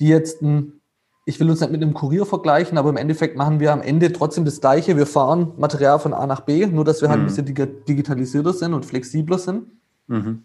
die 0.00 0.08
jetzt 0.08 0.42
ein, 0.42 0.80
ich 1.24 1.38
will 1.38 1.48
uns 1.48 1.60
nicht 1.60 1.70
mit 1.70 1.80
einem 1.80 1.94
Kurier 1.94 2.26
vergleichen, 2.26 2.76
aber 2.76 2.90
im 2.90 2.96
Endeffekt 2.96 3.36
machen 3.36 3.60
wir 3.60 3.72
am 3.72 3.80
Ende 3.80 4.12
trotzdem 4.12 4.44
das 4.44 4.60
Gleiche. 4.60 4.96
Wir 4.96 5.06
fahren 5.06 5.52
Material 5.56 6.00
von 6.00 6.12
A 6.12 6.26
nach 6.26 6.40
B, 6.40 6.66
nur 6.66 6.84
dass 6.84 7.00
wir 7.00 7.08
halt 7.08 7.20
mhm. 7.20 7.26
ein 7.26 7.44
bisschen 7.44 7.76
digitalisierter 7.88 8.52
sind 8.52 8.74
und 8.74 8.84
flexibler 8.84 9.38
sind. 9.38 9.68
Mhm. 10.08 10.42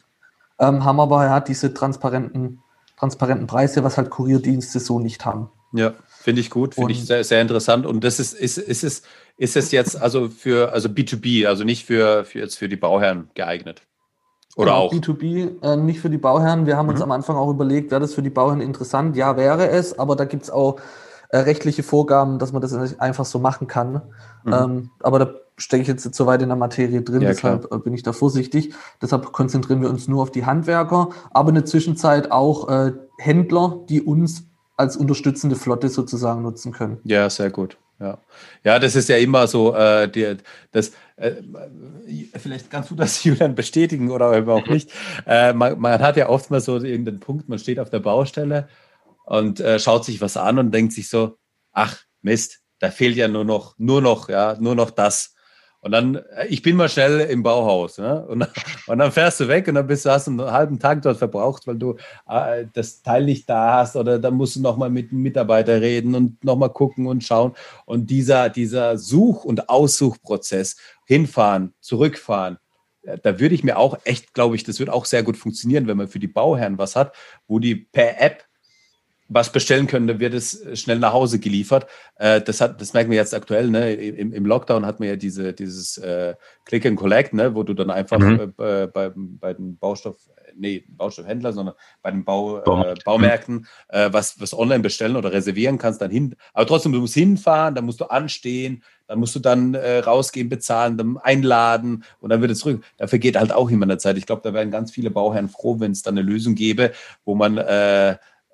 Ähm, 0.59 0.85
haben 0.85 0.99
aber 0.99 1.25
ja 1.25 1.39
diese 1.39 1.73
transparenten, 1.73 2.59
transparenten 2.97 3.47
Preise, 3.47 3.83
was 3.83 3.97
halt 3.97 4.11
Kurierdienste 4.11 4.79
so 4.79 4.99
nicht 4.99 5.25
haben. 5.25 5.49
Ja, 5.71 5.93
finde 6.19 6.41
ich 6.41 6.49
gut, 6.49 6.75
finde 6.75 6.91
ich 6.91 7.05
sehr, 7.05 7.23
sehr 7.23 7.41
interessant. 7.41 7.85
Und 7.85 8.03
das 8.03 8.19
ist, 8.19 8.33
ist, 8.33 8.57
ist, 8.57 8.83
es, 8.83 9.03
ist 9.37 9.55
es 9.55 9.71
jetzt 9.71 9.99
also 9.99 10.29
für 10.29 10.73
also 10.73 10.89
B2B, 10.89 11.47
also 11.47 11.63
nicht 11.63 11.85
für, 11.85 12.25
für 12.25 12.39
jetzt 12.39 12.57
für 12.57 12.67
die 12.67 12.75
Bauherren 12.75 13.29
geeignet? 13.35 13.81
Oder 14.55 14.71
genau, 14.71 14.83
auch? 14.83 14.93
B2B, 14.93 15.63
äh, 15.63 15.77
nicht 15.77 16.01
für 16.01 16.09
die 16.09 16.17
Bauherren. 16.17 16.65
Wir 16.65 16.75
haben 16.75 16.87
mhm. 16.87 16.93
uns 16.93 17.01
am 17.01 17.11
Anfang 17.11 17.37
auch 17.37 17.49
überlegt, 17.49 17.91
wäre 17.91 18.01
das 18.01 18.13
für 18.13 18.21
die 18.21 18.29
Bauherren 18.29 18.61
interessant? 18.61 19.15
Ja, 19.15 19.37
wäre 19.37 19.69
es, 19.69 19.97
aber 19.97 20.15
da 20.15 20.25
gibt 20.25 20.43
es 20.43 20.49
auch 20.49 20.79
äh, 21.29 21.37
rechtliche 21.37 21.83
Vorgaben, 21.83 22.39
dass 22.39 22.51
man 22.51 22.61
das 22.61 22.99
einfach 22.99 23.25
so 23.25 23.39
machen 23.39 23.67
kann. 23.67 24.01
Mhm. 24.43 24.53
Ähm, 24.53 24.89
aber 25.01 25.19
da 25.19 25.33
stecke 25.57 25.83
ich 25.83 25.87
jetzt 25.87 26.13
zu 26.13 26.25
weit 26.25 26.41
in 26.41 26.49
der 26.49 26.57
Materie 26.57 27.01
drin, 27.01 27.21
ja, 27.21 27.29
deshalb 27.29 27.67
klar. 27.67 27.79
Äh, 27.79 27.83
bin 27.83 27.93
ich 27.93 28.03
da 28.03 28.11
vorsichtig. 28.11 28.73
Deshalb 29.01 29.31
konzentrieren 29.31 29.81
wir 29.81 29.89
uns 29.89 30.07
nur 30.07 30.21
auf 30.21 30.31
die 30.31 30.45
Handwerker, 30.45 31.09
aber 31.31 31.49
in 31.49 31.55
der 31.55 31.65
Zwischenzeit 31.65 32.31
auch 32.31 32.67
äh, 32.69 32.91
Händler, 33.17 33.79
die 33.87 34.01
uns 34.01 34.49
als 34.79 34.95
unterstützende 34.95 35.57
Flotte 35.57 35.89
sozusagen 35.89 36.41
nutzen 36.41 36.71
können. 36.71 36.99
Ja, 37.03 37.29
sehr 37.29 37.49
gut. 37.49 37.77
Ja, 37.99 38.17
ja 38.63 38.79
das 38.79 38.95
ist 38.95 39.09
ja 39.09 39.17
immer 39.17 39.45
so, 39.45 39.75
äh, 39.75 40.09
die, 40.09 40.37
das, 40.71 40.93
äh, 41.17 41.33
vielleicht 42.37 42.71
kannst 42.71 42.89
du 42.89 42.95
das, 42.95 43.21
Julian, 43.25 43.55
bestätigen 43.55 44.09
oder 44.09 44.47
auch 44.47 44.67
nicht. 44.67 44.89
Äh, 45.27 45.51
man, 45.51 45.77
man, 45.79 45.99
hat 46.01 46.15
ja 46.15 46.29
oft 46.29 46.49
mal 46.49 46.61
so 46.61 46.77
irgendeinen 46.77 47.19
Punkt, 47.19 47.49
man 47.49 47.59
steht 47.59 47.77
auf 47.77 47.89
der 47.89 47.99
Baustelle 47.99 48.69
und 49.25 49.59
äh, 49.59 49.79
schaut 49.79 50.05
sich 50.05 50.21
was 50.21 50.37
an 50.37 50.57
und 50.57 50.71
denkt 50.71 50.93
sich 50.93 51.09
so, 51.09 51.37
ach 51.73 51.97
Mist, 52.21 52.61
da 52.79 52.89
fehlt 52.89 53.17
ja 53.17 53.27
nur 53.27 53.43
noch, 53.43 53.75
nur 53.77 54.01
noch, 54.01 54.29
ja, 54.29 54.55
nur 54.61 54.75
noch 54.75 54.91
das. 54.91 55.35
Und 55.81 55.91
dann, 55.91 56.15
äh, 56.15 56.47
ich 56.47 56.61
bin 56.61 56.75
mal 56.75 56.89
schnell 56.89 57.21
im 57.21 57.43
Bauhaus. 57.43 57.97
Ne? 57.97 58.25
Und, 58.27 58.47
und 58.87 58.97
dann 58.97 59.11
fährst 59.11 59.39
du 59.39 59.47
weg 59.47 59.67
und 59.67 59.75
dann 59.75 59.87
bist 59.87 60.05
du, 60.05 60.09
hast 60.09 60.27
einen 60.27 60.41
halben 60.41 60.79
Tag 60.79 61.01
dort 61.01 61.17
verbraucht, 61.17 61.67
weil 61.67 61.77
du 61.77 61.95
äh, 62.27 62.65
das 62.73 63.01
Teil 63.01 63.25
nicht 63.25 63.49
da 63.49 63.79
hast 63.79 63.95
oder 63.95 64.19
dann 64.19 64.33
musst 64.33 64.55
du 64.55 64.61
nochmal 64.61 64.89
mit 64.89 65.11
einem 65.11 65.21
Mitarbeiter 65.21 65.79
reden 65.79 66.15
und 66.15 66.43
nochmal 66.43 66.71
gucken 66.71 67.07
und 67.07 67.23
schauen. 67.23 67.53
Und 67.85 68.09
dieser, 68.09 68.49
dieser 68.49 68.97
Such- 68.97 69.45
und 69.45 69.69
Aussuchprozess, 69.69 70.77
hinfahren, 71.05 71.73
zurückfahren, 71.79 72.57
äh, 73.03 73.17
da 73.21 73.39
würde 73.39 73.55
ich 73.55 73.63
mir 73.63 73.77
auch 73.77 73.99
echt, 74.03 74.33
glaube 74.33 74.55
ich, 74.55 74.63
das 74.63 74.79
wird 74.79 74.89
auch 74.89 75.05
sehr 75.05 75.23
gut 75.23 75.37
funktionieren, 75.37 75.87
wenn 75.87 75.97
man 75.97 76.09
für 76.09 76.19
die 76.19 76.27
Bauherren 76.27 76.77
was 76.77 76.95
hat, 76.95 77.15
wo 77.47 77.59
die 77.59 77.75
per 77.75 78.21
App 78.21 78.48
was 79.29 79.51
bestellen 79.51 79.87
können, 79.87 80.07
dann 80.07 80.19
wird 80.19 80.33
es 80.33 80.65
schnell 80.73 80.99
nach 80.99 81.13
Hause 81.13 81.39
geliefert. 81.39 81.87
Äh, 82.15 82.41
das, 82.41 82.59
hat, 82.61 82.81
das 82.81 82.93
merken 82.93 83.11
wir 83.11 83.17
jetzt 83.17 83.33
aktuell. 83.33 83.69
Ne? 83.69 83.93
Im, 83.93 84.33
Im, 84.33 84.45
Lockdown 84.45 84.85
hat 84.85 84.99
man 84.99 85.07
ja 85.07 85.15
diese, 85.15 85.53
dieses 85.53 85.97
äh, 85.99 86.35
Click 86.65 86.85
and 86.85 86.97
Collect, 86.97 87.33
ne? 87.33 87.55
wo 87.55 87.63
du 87.63 87.73
dann 87.73 87.91
einfach 87.91 88.19
mhm. 88.19 88.53
äh, 88.57 88.87
bei, 88.87 89.11
bei 89.15 89.53
den 89.53 89.77
Baustoff 89.77 90.17
nee, 90.59 90.83
Baustoffhändler, 90.87 91.53
sondern 91.53 91.75
bei 92.01 92.11
den 92.11 92.23
Bau, 92.23 92.59
äh, 92.59 92.95
Baumärkten, 93.03 93.67
äh, 93.87 94.09
was, 94.11 94.39
was 94.39 94.57
online 94.57 94.81
bestellen 94.81 95.15
oder 95.15 95.31
reservieren 95.31 95.77
kannst, 95.77 96.01
dann 96.01 96.11
hin. 96.11 96.35
Aber 96.53 96.67
trotzdem, 96.67 96.91
du 96.91 96.99
musst 96.99 97.13
hinfahren, 97.13 97.75
dann 97.75 97.85
musst 97.85 98.01
du 98.01 98.05
anstehen, 98.05 98.83
dann 99.07 99.19
musst 99.19 99.35
du 99.35 99.39
dann 99.39 99.73
äh, 99.73 99.99
rausgehen, 99.99 100.49
bezahlen, 100.49 100.97
dann 100.97 101.17
einladen 101.17 102.03
und 102.19 102.29
dann 102.29 102.41
wird 102.41 102.51
es 102.51 102.59
zurück. 102.59 102.83
Dafür 102.97 103.19
geht 103.19 103.37
halt 103.37 103.51
auch 103.51 103.69
immer 103.69 103.85
eine 103.85 103.97
Zeit. 103.97 104.17
Ich 104.17 104.25
glaube, 104.25 104.41
da 104.43 104.53
wären 104.53 104.71
ganz 104.71 104.91
viele 104.91 105.09
Bauherren 105.09 105.49
froh, 105.49 105.79
wenn 105.79 105.91
es 105.91 106.03
dann 106.03 106.17
eine 106.17 106.27
Lösung 106.27 106.55
gäbe, 106.55 106.91
wo 107.25 107.35
man 107.35 107.57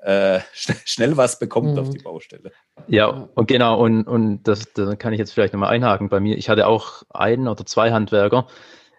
äh, 0.06 0.40
schnell 0.54 1.18
was 1.18 1.40
bekommt 1.40 1.74
mhm. 1.74 1.80
auf 1.80 1.90
die 1.90 2.00
Baustelle. 2.00 2.52
Ja, 2.88 3.28
und 3.34 3.48
genau, 3.48 3.80
und, 3.82 4.04
und 4.04 4.44
das, 4.44 4.72
da 4.74 4.96
kann 4.96 5.14
ich 5.14 5.20
jetzt 5.20 5.34
vielleicht 5.34 5.54
nochmal 5.54 5.72
einhaken 5.72 6.10
bei 6.10 6.20
mir. 6.20 6.38
Ich 6.38 6.48
hatte 6.48 6.68
auch 6.68 7.04
einen 7.10 7.48
oder 7.48 7.66
zwei 7.66 7.92
Handwerker, 7.92 8.48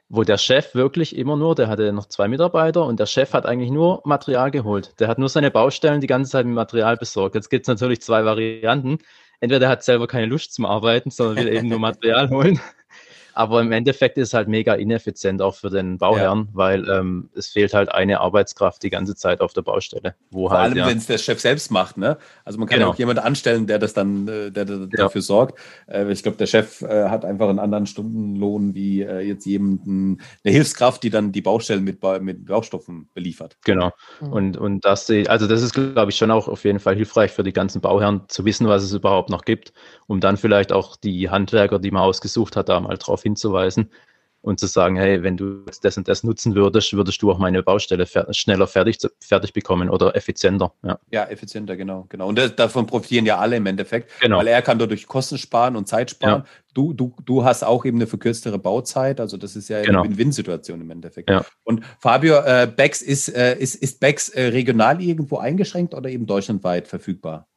wo 0.08 0.24
der 0.24 0.38
Chef 0.38 0.74
wirklich 0.74 1.16
immer 1.16 1.36
nur, 1.36 1.54
der 1.54 1.68
hatte 1.68 1.92
noch 1.92 2.06
zwei 2.06 2.26
Mitarbeiter 2.28 2.84
und 2.84 2.98
der 2.98 3.06
Chef 3.06 3.32
hat 3.32 3.46
eigentlich 3.46 3.70
nur 3.70 4.02
Material 4.04 4.50
geholt. 4.50 4.98
Der 4.98 5.08
hat 5.08 5.18
nur 5.18 5.28
seine 5.28 5.50
Baustellen 5.50 6.00
die 6.00 6.06
ganze 6.08 6.32
Zeit 6.32 6.46
mit 6.46 6.54
Material 6.54 6.96
besorgt. 6.96 7.36
Jetzt 7.36 7.50
gibt 7.50 7.64
es 7.64 7.68
natürlich 7.68 8.02
zwei 8.02 8.24
Varianten. 8.24 8.98
Entweder 9.38 9.60
der 9.60 9.68
hat 9.68 9.84
selber 9.84 10.06
keine 10.06 10.26
Lust 10.26 10.54
zum 10.54 10.64
Arbeiten, 10.64 11.10
sondern 11.10 11.44
will 11.44 11.52
eben 11.52 11.68
nur 11.68 11.78
Material 11.78 12.30
holen. 12.30 12.60
Aber 13.36 13.60
im 13.60 13.70
Endeffekt 13.70 14.16
ist 14.16 14.28
es 14.28 14.34
halt 14.34 14.48
mega 14.48 14.72
ineffizient 14.72 15.42
auch 15.42 15.56
für 15.56 15.68
den 15.68 15.98
Bauherrn, 15.98 16.38
ja. 16.38 16.54
weil 16.54 16.88
ähm, 16.88 17.28
es 17.36 17.48
fehlt 17.48 17.74
halt 17.74 17.92
eine 17.92 18.20
Arbeitskraft 18.20 18.82
die 18.82 18.88
ganze 18.88 19.14
Zeit 19.14 19.42
auf 19.42 19.52
der 19.52 19.60
Baustelle. 19.60 20.14
Wo 20.30 20.48
Vor 20.48 20.56
halt, 20.56 20.70
allem, 20.70 20.78
ja, 20.78 20.86
wenn 20.86 20.96
es 20.96 21.06
der 21.06 21.18
Chef 21.18 21.38
selbst 21.38 21.70
macht, 21.70 21.98
ne? 21.98 22.16
Also 22.46 22.58
man 22.58 22.66
kann 22.66 22.78
genau. 22.78 22.88
ja 22.88 22.94
auch 22.94 22.98
jemanden 22.98 23.22
anstellen, 23.22 23.66
der 23.66 23.78
das 23.78 23.92
dann, 23.92 24.26
äh, 24.26 24.50
der, 24.50 24.64
der 24.64 24.78
ja. 24.78 24.86
dafür 24.88 25.20
sorgt. 25.20 25.58
Äh, 25.86 26.10
ich 26.10 26.22
glaube, 26.22 26.38
der 26.38 26.46
Chef 26.46 26.80
äh, 26.80 27.10
hat 27.10 27.26
einfach 27.26 27.50
einen 27.50 27.58
anderen 27.58 27.84
Stundenlohn 27.84 28.74
wie 28.74 29.02
äh, 29.02 29.20
jetzt 29.20 29.44
jemanden, 29.44 30.22
eine 30.42 30.54
Hilfskraft, 30.54 31.02
die 31.02 31.10
dann 31.10 31.30
die 31.30 31.42
Baustellen 31.42 31.84
mit, 31.84 32.02
mit 32.22 32.46
Baustoffen 32.46 33.10
beliefert. 33.12 33.58
Genau. 33.66 33.92
Mhm. 34.22 34.32
Und, 34.32 34.56
und 34.56 34.84
das, 34.86 35.10
also 35.26 35.46
das 35.46 35.60
ist, 35.60 35.74
glaube 35.74 36.10
ich, 36.10 36.16
schon 36.16 36.30
auch 36.30 36.48
auf 36.48 36.64
jeden 36.64 36.80
Fall 36.80 36.96
hilfreich 36.96 37.32
für 37.32 37.42
die 37.42 37.52
ganzen 37.52 37.82
Bauherren 37.82 38.22
zu 38.28 38.46
wissen, 38.46 38.66
was 38.66 38.82
es 38.82 38.94
überhaupt 38.94 39.28
noch 39.28 39.42
gibt, 39.44 39.74
um 40.06 40.20
dann 40.20 40.38
vielleicht 40.38 40.72
auch 40.72 40.96
die 40.96 41.28
Handwerker, 41.28 41.78
die 41.78 41.90
man 41.90 42.00
ausgesucht 42.00 42.56
hat, 42.56 42.70
da 42.70 42.80
mal 42.80 42.96
drauf 42.96 43.25
hinzuweisen 43.26 43.90
und 44.46 44.60
zu 44.60 44.66
sagen, 44.66 44.94
hey, 44.94 45.24
wenn 45.24 45.36
du 45.36 45.64
das 45.82 45.96
und 45.96 46.06
das 46.06 46.22
nutzen 46.22 46.54
würdest, 46.54 46.92
würdest 46.92 47.20
du 47.20 47.32
auch 47.32 47.38
meine 47.38 47.64
Baustelle 47.64 48.06
fer 48.06 48.32
schneller 48.32 48.68
fertig, 48.68 48.98
fertig 49.18 49.52
bekommen 49.52 49.90
oder 49.90 50.14
effizienter. 50.14 50.72
Ja, 50.84 50.98
ja 51.10 51.24
effizienter, 51.24 51.76
genau. 51.76 52.06
genau. 52.08 52.28
Und 52.28 52.38
das, 52.38 52.54
davon 52.54 52.86
profitieren 52.86 53.26
ja 53.26 53.38
alle 53.38 53.56
im 53.56 53.66
Endeffekt, 53.66 54.08
genau. 54.20 54.38
weil 54.38 54.46
er 54.46 54.62
kann 54.62 54.78
dadurch 54.78 55.08
Kosten 55.08 55.36
sparen 55.36 55.74
und 55.74 55.88
Zeit 55.88 56.12
sparen. 56.12 56.42
Ja. 56.42 56.50
Du, 56.74 56.92
du, 56.92 57.16
du 57.24 57.44
hast 57.44 57.64
auch 57.64 57.84
eben 57.84 57.98
eine 57.98 58.06
verkürztere 58.06 58.58
Bauzeit, 58.58 59.18
also 59.18 59.36
das 59.36 59.56
ist 59.56 59.68
ja 59.68 59.82
genau. 59.82 60.02
eine 60.02 60.10
Win-Win-Situation 60.10 60.80
im 60.80 60.90
Endeffekt. 60.92 61.28
Ja. 61.28 61.44
Und 61.64 61.84
Fabio, 61.98 62.36
äh, 62.36 62.70
Bex 62.74 63.02
ist, 63.02 63.34
äh, 63.34 63.58
ist, 63.58 63.74
ist 63.74 63.98
Bex 63.98 64.28
äh, 64.28 64.44
regional 64.44 65.02
irgendwo 65.02 65.38
eingeschränkt 65.38 65.92
oder 65.92 66.08
eben 66.08 66.26
deutschlandweit 66.26 66.86
verfügbar? 66.86 67.48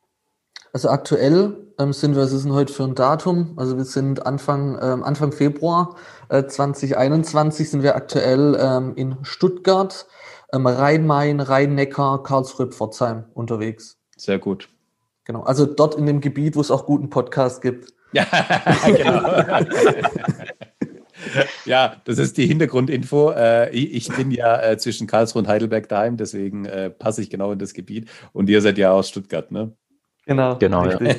Also 0.71 0.89
aktuell 0.89 1.57
ähm, 1.79 1.93
sind 1.93 2.15
wir, 2.15 2.21
was 2.21 2.31
ist 2.31 2.45
denn 2.45 2.53
heute 2.53 2.73
für 2.73 2.83
ein 2.83 2.93
Datum? 2.93 3.53
Also 3.57 3.77
wir 3.77 3.85
sind 3.85 4.25
Anfang, 4.25 4.77
ähm, 4.81 5.03
Anfang 5.03 5.31
Februar 5.31 5.95
äh, 6.29 6.45
2021 6.45 7.69
sind 7.69 7.81
wir 7.81 7.95
aktuell 7.95 8.57
ähm, 8.59 8.93
in 8.95 9.17
Stuttgart, 9.23 10.05
ähm, 10.53 10.67
Rhein-Main, 10.67 11.39
Rhein-Neckar, 11.39 12.21
Karlsruhe, 12.23 12.67
Pforzheim 12.67 13.25
unterwegs. 13.33 13.97
Sehr 14.15 14.37
gut. 14.37 14.69
Genau, 15.23 15.41
also 15.41 15.65
dort 15.65 15.95
in 15.95 16.05
dem 16.05 16.21
Gebiet, 16.21 16.55
wo 16.55 16.61
es 16.61 16.71
auch 16.71 16.85
guten 16.85 17.09
Podcast 17.09 17.61
gibt. 17.61 17.93
Ja, 18.11 18.25
genau. 18.87 19.21
ja, 21.65 21.97
das 22.05 22.17
ist 22.17 22.37
die 22.37 22.47
Hintergrundinfo. 22.47 23.29
Äh, 23.33 23.69
ich 23.69 24.07
bin 24.07 24.31
ja 24.31 24.59
äh, 24.63 24.79
zwischen 24.79 25.05
Karlsruhe 25.05 25.43
und 25.43 25.47
Heidelberg 25.47 25.87
daheim, 25.87 26.17
deswegen 26.17 26.65
äh, 26.65 26.89
passe 26.89 27.21
ich 27.21 27.29
genau 27.29 27.51
in 27.51 27.59
das 27.59 27.75
Gebiet. 27.75 28.09
Und 28.33 28.49
ihr 28.49 28.63
seid 28.63 28.79
ja 28.79 28.93
aus 28.93 29.09
Stuttgart, 29.09 29.51
ne? 29.51 29.73
Genau, 30.29 30.57
genau 30.57 30.85
ja. 30.85 30.99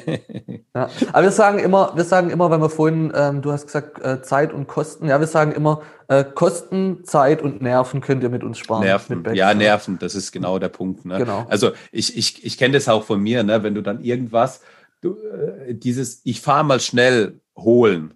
ja. 0.76 0.88
Aber 1.12 1.22
wir 1.24 1.32
sagen 1.32 1.58
immer, 1.58 1.90
wir 1.96 2.04
sagen 2.04 2.30
immer, 2.30 2.48
wenn 2.52 2.60
wir 2.60 2.70
vorhin, 2.70 3.12
ähm, 3.12 3.42
du 3.42 3.50
hast 3.50 3.66
gesagt, 3.66 4.00
äh, 4.00 4.22
Zeit 4.22 4.52
und 4.52 4.68
Kosten, 4.68 5.08
ja, 5.08 5.18
wir 5.18 5.26
sagen 5.26 5.50
immer, 5.50 5.82
äh, 6.06 6.22
Kosten, 6.22 7.02
Zeit 7.02 7.42
und 7.42 7.60
Nerven 7.60 8.02
könnt 8.02 8.22
ihr 8.22 8.28
mit 8.28 8.44
uns 8.44 8.58
sparen. 8.58 8.84
Nerven, 8.84 9.22
mit 9.22 9.34
ja, 9.34 9.52
Nerven, 9.52 9.98
das 9.98 10.14
ist 10.14 10.30
genau 10.30 10.60
der 10.60 10.68
Punkt. 10.68 11.04
Ne? 11.06 11.18
Genau. 11.18 11.44
Also 11.48 11.72
ich, 11.90 12.16
ich, 12.16 12.44
ich 12.44 12.56
kenne 12.56 12.74
das 12.74 12.88
auch 12.88 13.02
von 13.02 13.20
mir, 13.20 13.42
ne? 13.42 13.64
wenn 13.64 13.74
du 13.74 13.82
dann 13.82 14.00
irgendwas, 14.00 14.60
du, 15.00 15.16
äh, 15.16 15.74
dieses, 15.74 16.20
ich 16.22 16.40
fahre 16.40 16.62
mal 16.62 16.78
schnell 16.78 17.40
holen, 17.56 18.14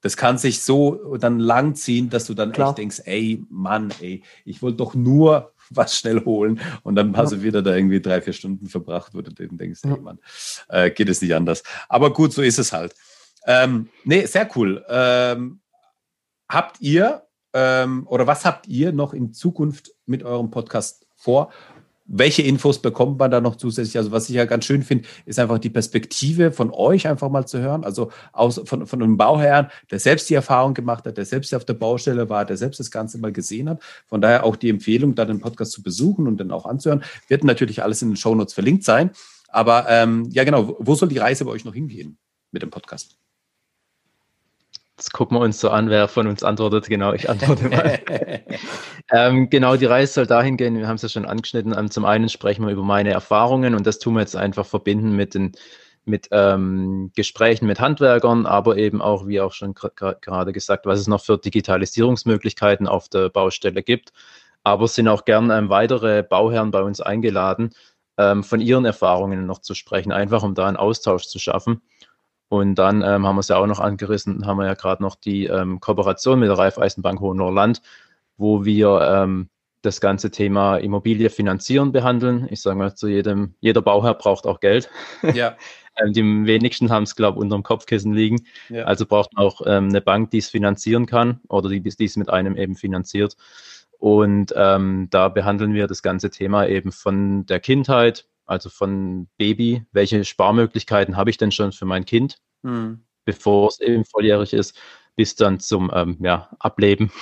das 0.00 0.16
kann 0.16 0.38
sich 0.38 0.62
so 0.62 1.18
dann 1.18 1.40
lang 1.40 1.74
ziehen, 1.74 2.08
dass 2.08 2.24
du 2.24 2.32
dann 2.32 2.52
Klar. 2.52 2.70
echt 2.70 2.78
denkst, 2.78 3.02
ey, 3.04 3.44
Mann, 3.50 3.92
ey, 4.00 4.22
ich 4.46 4.62
wollte 4.62 4.78
doch 4.78 4.94
nur 4.94 5.52
was 5.76 5.96
schnell 5.98 6.24
holen 6.24 6.60
und 6.82 6.94
dann 6.94 7.16
hast 7.16 7.32
du 7.32 7.42
wieder 7.42 7.62
da 7.62 7.74
irgendwie 7.74 8.00
drei, 8.00 8.20
vier 8.20 8.32
Stunden 8.32 8.66
verbracht, 8.66 9.14
wo 9.14 9.20
du 9.20 9.32
dann 9.32 9.56
denkst, 9.56 9.80
hey 9.82 9.98
Mann, 9.98 10.18
äh, 10.68 10.90
geht 10.90 11.08
es 11.08 11.20
nicht 11.22 11.34
anders. 11.34 11.62
Aber 11.88 12.12
gut, 12.12 12.32
so 12.32 12.42
ist 12.42 12.58
es 12.58 12.72
halt. 12.72 12.94
Ähm, 13.46 13.88
nee, 14.04 14.24
sehr 14.26 14.48
cool. 14.54 14.84
Ähm, 14.88 15.60
habt 16.48 16.80
ihr 16.80 17.22
ähm, 17.54 18.06
oder 18.06 18.26
was 18.26 18.44
habt 18.44 18.66
ihr 18.68 18.92
noch 18.92 19.12
in 19.12 19.32
Zukunft 19.32 19.92
mit 20.06 20.22
eurem 20.22 20.50
Podcast 20.50 21.06
vor? 21.16 21.52
Welche 22.04 22.42
Infos 22.42 22.82
bekommt 22.82 23.18
man 23.18 23.30
da 23.30 23.40
noch 23.40 23.56
zusätzlich? 23.56 23.96
Also 23.96 24.10
was 24.10 24.28
ich 24.28 24.34
ja 24.34 24.44
ganz 24.44 24.64
schön 24.64 24.82
finde, 24.82 25.04
ist 25.24 25.38
einfach 25.38 25.58
die 25.58 25.70
Perspektive 25.70 26.52
von 26.52 26.70
euch 26.70 27.06
einfach 27.06 27.30
mal 27.30 27.46
zu 27.46 27.60
hören. 27.60 27.84
Also 27.84 28.10
aus, 28.32 28.60
von, 28.64 28.86
von 28.86 29.02
einem 29.02 29.16
Bauherrn, 29.16 29.70
der 29.90 29.98
selbst 29.98 30.28
die 30.28 30.34
Erfahrung 30.34 30.74
gemacht 30.74 31.04
hat, 31.06 31.16
der 31.16 31.24
selbst 31.24 31.54
auf 31.54 31.64
der 31.64 31.74
Baustelle 31.74 32.28
war, 32.28 32.44
der 32.44 32.56
selbst 32.56 32.80
das 32.80 32.90
Ganze 32.90 33.18
mal 33.18 33.32
gesehen 33.32 33.68
hat. 33.68 33.82
Von 34.06 34.20
daher 34.20 34.44
auch 34.44 34.56
die 34.56 34.68
Empfehlung, 34.68 35.14
da 35.14 35.24
den 35.24 35.40
Podcast 35.40 35.72
zu 35.72 35.82
besuchen 35.82 36.26
und 36.26 36.38
dann 36.38 36.50
auch 36.50 36.66
anzuhören. 36.66 37.04
Wird 37.28 37.44
natürlich 37.44 37.82
alles 37.82 38.02
in 38.02 38.10
den 38.10 38.16
Shownotes 38.16 38.54
verlinkt 38.54 38.84
sein. 38.84 39.10
Aber 39.48 39.86
ähm, 39.88 40.28
ja, 40.30 40.44
genau, 40.44 40.76
wo 40.78 40.94
soll 40.94 41.08
die 41.08 41.18
Reise 41.18 41.44
bei 41.44 41.50
euch 41.50 41.64
noch 41.64 41.74
hingehen 41.74 42.18
mit 42.50 42.62
dem 42.62 42.70
Podcast? 42.70 43.21
Jetzt 45.02 45.14
gucken 45.14 45.36
wir 45.36 45.40
uns 45.40 45.58
so 45.58 45.68
an, 45.68 45.90
wer 45.90 46.06
von 46.06 46.28
uns 46.28 46.44
antwortet. 46.44 46.88
Genau, 46.88 47.12
ich 47.12 47.28
antworte 47.28 47.68
mal. 47.68 47.98
ähm, 49.10 49.50
genau, 49.50 49.74
die 49.74 49.86
Reise 49.86 50.12
soll 50.12 50.26
dahin 50.28 50.56
gehen, 50.56 50.78
wir 50.78 50.86
haben 50.86 50.94
es 50.94 51.02
ja 51.02 51.08
schon 51.08 51.26
angeschnitten. 51.26 51.74
Ähm, 51.76 51.90
zum 51.90 52.04
einen 52.04 52.28
sprechen 52.28 52.64
wir 52.64 52.72
über 52.72 52.84
meine 52.84 53.10
Erfahrungen 53.10 53.74
und 53.74 53.84
das 53.84 53.98
tun 53.98 54.14
wir 54.14 54.20
jetzt 54.20 54.36
einfach 54.36 54.64
verbinden 54.64 55.16
mit 55.16 55.34
den 55.34 55.52
mit 56.04 56.28
ähm, 56.30 57.10
Gesprächen 57.16 57.66
mit 57.66 57.80
Handwerkern, 57.80 58.46
aber 58.46 58.76
eben 58.76 59.02
auch, 59.02 59.26
wie 59.26 59.40
auch 59.40 59.52
schon 59.52 59.74
gerade 59.74 60.52
gesagt, 60.52 60.86
was 60.86 61.00
es 61.00 61.08
noch 61.08 61.24
für 61.24 61.36
Digitalisierungsmöglichkeiten 61.36 62.86
auf 62.86 63.08
der 63.08 63.28
Baustelle 63.28 63.82
gibt. 63.82 64.12
Aber 64.62 64.84
es 64.84 64.94
sind 64.94 65.08
auch 65.08 65.24
gern 65.24 65.50
ähm, 65.50 65.68
weitere 65.68 66.22
Bauherren 66.22 66.70
bei 66.70 66.82
uns 66.82 67.00
eingeladen, 67.00 67.70
ähm, 68.18 68.44
von 68.44 68.60
ihren 68.60 68.84
Erfahrungen 68.84 69.46
noch 69.46 69.58
zu 69.58 69.74
sprechen, 69.74 70.12
einfach 70.12 70.44
um 70.44 70.54
da 70.54 70.68
einen 70.68 70.76
Austausch 70.76 71.26
zu 71.26 71.40
schaffen. 71.40 71.82
Und 72.52 72.74
dann 72.74 73.00
ähm, 73.00 73.26
haben 73.26 73.36
wir 73.36 73.40
es 73.40 73.48
ja 73.48 73.56
auch 73.56 73.66
noch 73.66 73.80
angerissen, 73.80 74.44
haben 74.44 74.58
wir 74.58 74.66
ja 74.66 74.74
gerade 74.74 75.02
noch 75.02 75.16
die 75.16 75.46
ähm, 75.46 75.80
Kooperation 75.80 76.38
mit 76.38 76.50
der 76.50 76.58
Raiffeisenbank 76.58 77.18
Hohenlohrland, 77.18 77.80
wo 78.36 78.66
wir 78.66 79.00
ähm, 79.00 79.48
das 79.80 80.02
ganze 80.02 80.30
Thema 80.30 80.76
Immobilie 80.76 81.30
finanzieren 81.30 81.92
behandeln. 81.92 82.46
Ich 82.50 82.60
sage 82.60 82.76
mal 82.76 82.94
zu 82.94 83.08
jedem, 83.08 83.54
jeder 83.60 83.80
Bauherr 83.80 84.12
braucht 84.12 84.46
auch 84.46 84.60
Geld. 84.60 84.90
Ja. 85.32 85.56
Ähm, 86.02 86.14
die 86.14 86.22
wenigsten 86.22 86.88
haben 86.88 87.02
es, 87.02 87.16
glaube 87.16 87.36
ich, 87.36 87.42
unter 87.42 87.54
dem 87.54 87.62
Kopfkissen 87.62 88.14
liegen. 88.14 88.46
Ja. 88.70 88.84
Also 88.84 89.04
braucht 89.04 89.34
man 89.34 89.44
auch 89.44 89.60
ähm, 89.66 89.90
eine 89.90 90.00
Bank, 90.00 90.30
die 90.30 90.38
es 90.38 90.48
finanzieren 90.48 91.04
kann 91.04 91.40
oder 91.48 91.68
die, 91.68 91.82
die 91.82 92.04
es 92.06 92.16
mit 92.16 92.30
einem 92.30 92.56
eben 92.56 92.76
finanziert. 92.76 93.36
Und 93.98 94.54
ähm, 94.56 95.08
da 95.10 95.28
behandeln 95.28 95.74
wir 95.74 95.86
das 95.88 96.02
ganze 96.02 96.30
Thema 96.30 96.66
eben 96.66 96.92
von 96.92 97.44
der 97.44 97.60
Kindheit 97.60 98.26
also 98.52 98.70
von 98.70 99.28
Baby, 99.38 99.84
welche 99.92 100.24
Sparmöglichkeiten 100.24 101.16
habe 101.16 101.30
ich 101.30 101.38
denn 101.38 101.50
schon 101.50 101.72
für 101.72 101.86
mein 101.86 102.04
Kind, 102.04 102.38
mhm. 102.62 103.00
bevor 103.24 103.68
es 103.68 103.80
eben 103.80 104.04
volljährig 104.04 104.52
ist, 104.52 104.78
bis 105.16 105.34
dann 105.34 105.58
zum 105.58 105.90
ähm, 105.94 106.18
ja, 106.20 106.50
Ableben. 106.58 107.10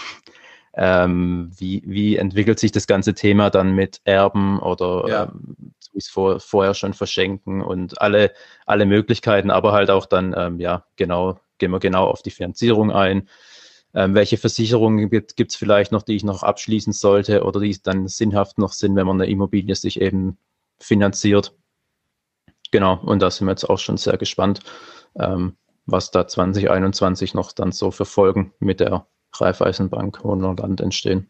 Ähm, 0.73 1.51
wie, 1.59 1.83
wie 1.85 2.14
entwickelt 2.14 2.61
sich 2.61 2.71
das 2.71 2.87
ganze 2.87 3.12
Thema 3.12 3.51
dann 3.51 3.75
mit 3.75 4.01
Erben 4.05 4.61
oder 4.61 5.05
ja. 5.09 5.25
ähm, 5.25 5.75
vor, 6.09 6.38
vorher 6.38 6.75
schon 6.75 6.95
verschenken 6.95 7.61
und 7.61 8.01
alle, 8.01 8.33
alle 8.66 8.87
Möglichkeiten, 8.87 9.51
aber 9.51 9.73
halt 9.73 9.90
auch 9.90 10.07
dann, 10.07 10.33
ähm, 10.38 10.61
ja, 10.61 10.85
genau, 10.95 11.40
gehen 11.59 11.73
wir 11.73 11.81
genau 11.81 12.07
auf 12.07 12.23
die 12.23 12.31
Finanzierung 12.31 12.93
ein. 12.93 13.29
Ähm, 13.95 14.14
welche 14.14 14.37
Versicherungen 14.37 15.11
gibt 15.11 15.40
es 15.40 15.57
vielleicht 15.57 15.90
noch, 15.90 16.03
die 16.03 16.14
ich 16.14 16.23
noch 16.23 16.45
abschließen 16.45 16.93
sollte 16.93 17.43
oder 17.43 17.59
die 17.59 17.77
dann 17.83 18.07
sinnhaft 18.07 18.57
noch 18.59 18.73
sind, 18.73 18.95
wenn 18.95 19.09
man 19.09 19.21
eine 19.21 19.29
Immobilie 19.29 19.75
sich 19.75 20.01
eben 20.01 20.38
finanziert. 20.81 21.57
Genau, 22.71 22.99
und 23.01 23.21
da 23.21 23.31
sind 23.31 23.47
wir 23.47 23.53
jetzt 23.53 23.69
auch 23.69 23.79
schon 23.79 23.97
sehr 23.97 24.16
gespannt, 24.16 24.61
ähm, 25.19 25.57
was 25.87 26.11
da 26.11 26.27
2021 26.27 27.35
noch 27.35 27.53
dann 27.53 27.73
so 27.73 27.90
für 27.90 28.05
Folgen 28.05 28.53
mit 28.61 28.81
der 28.81 29.07
Raiffeisenbank 29.35 30.23
Hohenland 30.23 30.81
entstehen. 30.81 31.29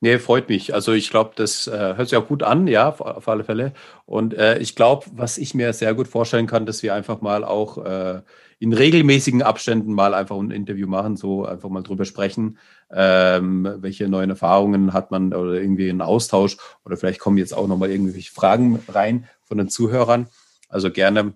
Nee, 0.00 0.18
freut 0.18 0.50
mich. 0.50 0.74
Also 0.74 0.92
ich 0.92 1.08
glaube, 1.08 1.32
das 1.36 1.66
äh, 1.66 1.94
hört 1.96 2.08
sich 2.08 2.18
auch 2.18 2.28
gut 2.28 2.42
an, 2.42 2.66
ja, 2.66 2.88
auf, 2.88 3.00
auf 3.00 3.28
alle 3.28 3.44
Fälle. 3.44 3.72
Und 4.04 4.34
äh, 4.34 4.58
ich 4.58 4.76
glaube, 4.76 5.06
was 5.12 5.38
ich 5.38 5.54
mir 5.54 5.72
sehr 5.72 5.94
gut 5.94 6.06
vorstellen 6.06 6.46
kann, 6.46 6.66
dass 6.66 6.82
wir 6.82 6.94
einfach 6.94 7.22
mal 7.22 7.44
auch 7.44 7.78
äh, 7.78 8.20
in 8.58 8.74
regelmäßigen 8.74 9.42
Abständen 9.42 9.94
mal 9.94 10.12
einfach 10.12 10.36
ein 10.36 10.50
Interview 10.50 10.86
machen, 10.86 11.16
so 11.16 11.46
einfach 11.46 11.70
mal 11.70 11.82
drüber 11.82 12.04
sprechen, 12.04 12.58
ähm, 12.90 13.68
welche 13.78 14.08
neuen 14.08 14.30
Erfahrungen 14.30 14.92
hat 14.92 15.10
man 15.10 15.32
oder 15.32 15.54
irgendwie 15.54 15.88
einen 15.88 16.02
Austausch 16.02 16.58
oder 16.84 16.98
vielleicht 16.98 17.20
kommen 17.20 17.38
jetzt 17.38 17.54
auch 17.54 17.66
nochmal 17.66 17.90
irgendwelche 17.90 18.32
Fragen 18.32 18.82
rein 18.88 19.26
von 19.44 19.56
den 19.58 19.68
Zuhörern. 19.70 20.28
Also 20.68 20.90
gerne 20.90 21.34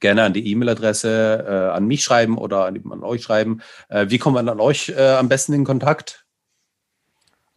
gerne 0.00 0.22
an 0.24 0.32
die 0.32 0.50
E-Mail-Adresse 0.50 1.44
äh, 1.46 1.76
an 1.76 1.86
mich 1.86 2.02
schreiben 2.02 2.38
oder 2.38 2.64
an, 2.66 2.82
an 2.90 3.04
euch 3.04 3.22
schreiben. 3.22 3.60
Äh, 3.88 4.06
wie 4.08 4.18
kommt 4.18 4.34
man 4.34 4.48
an 4.48 4.60
euch 4.60 4.88
äh, 4.90 5.10
am 5.12 5.28
besten 5.28 5.52
in 5.52 5.64
Kontakt? 5.64 6.24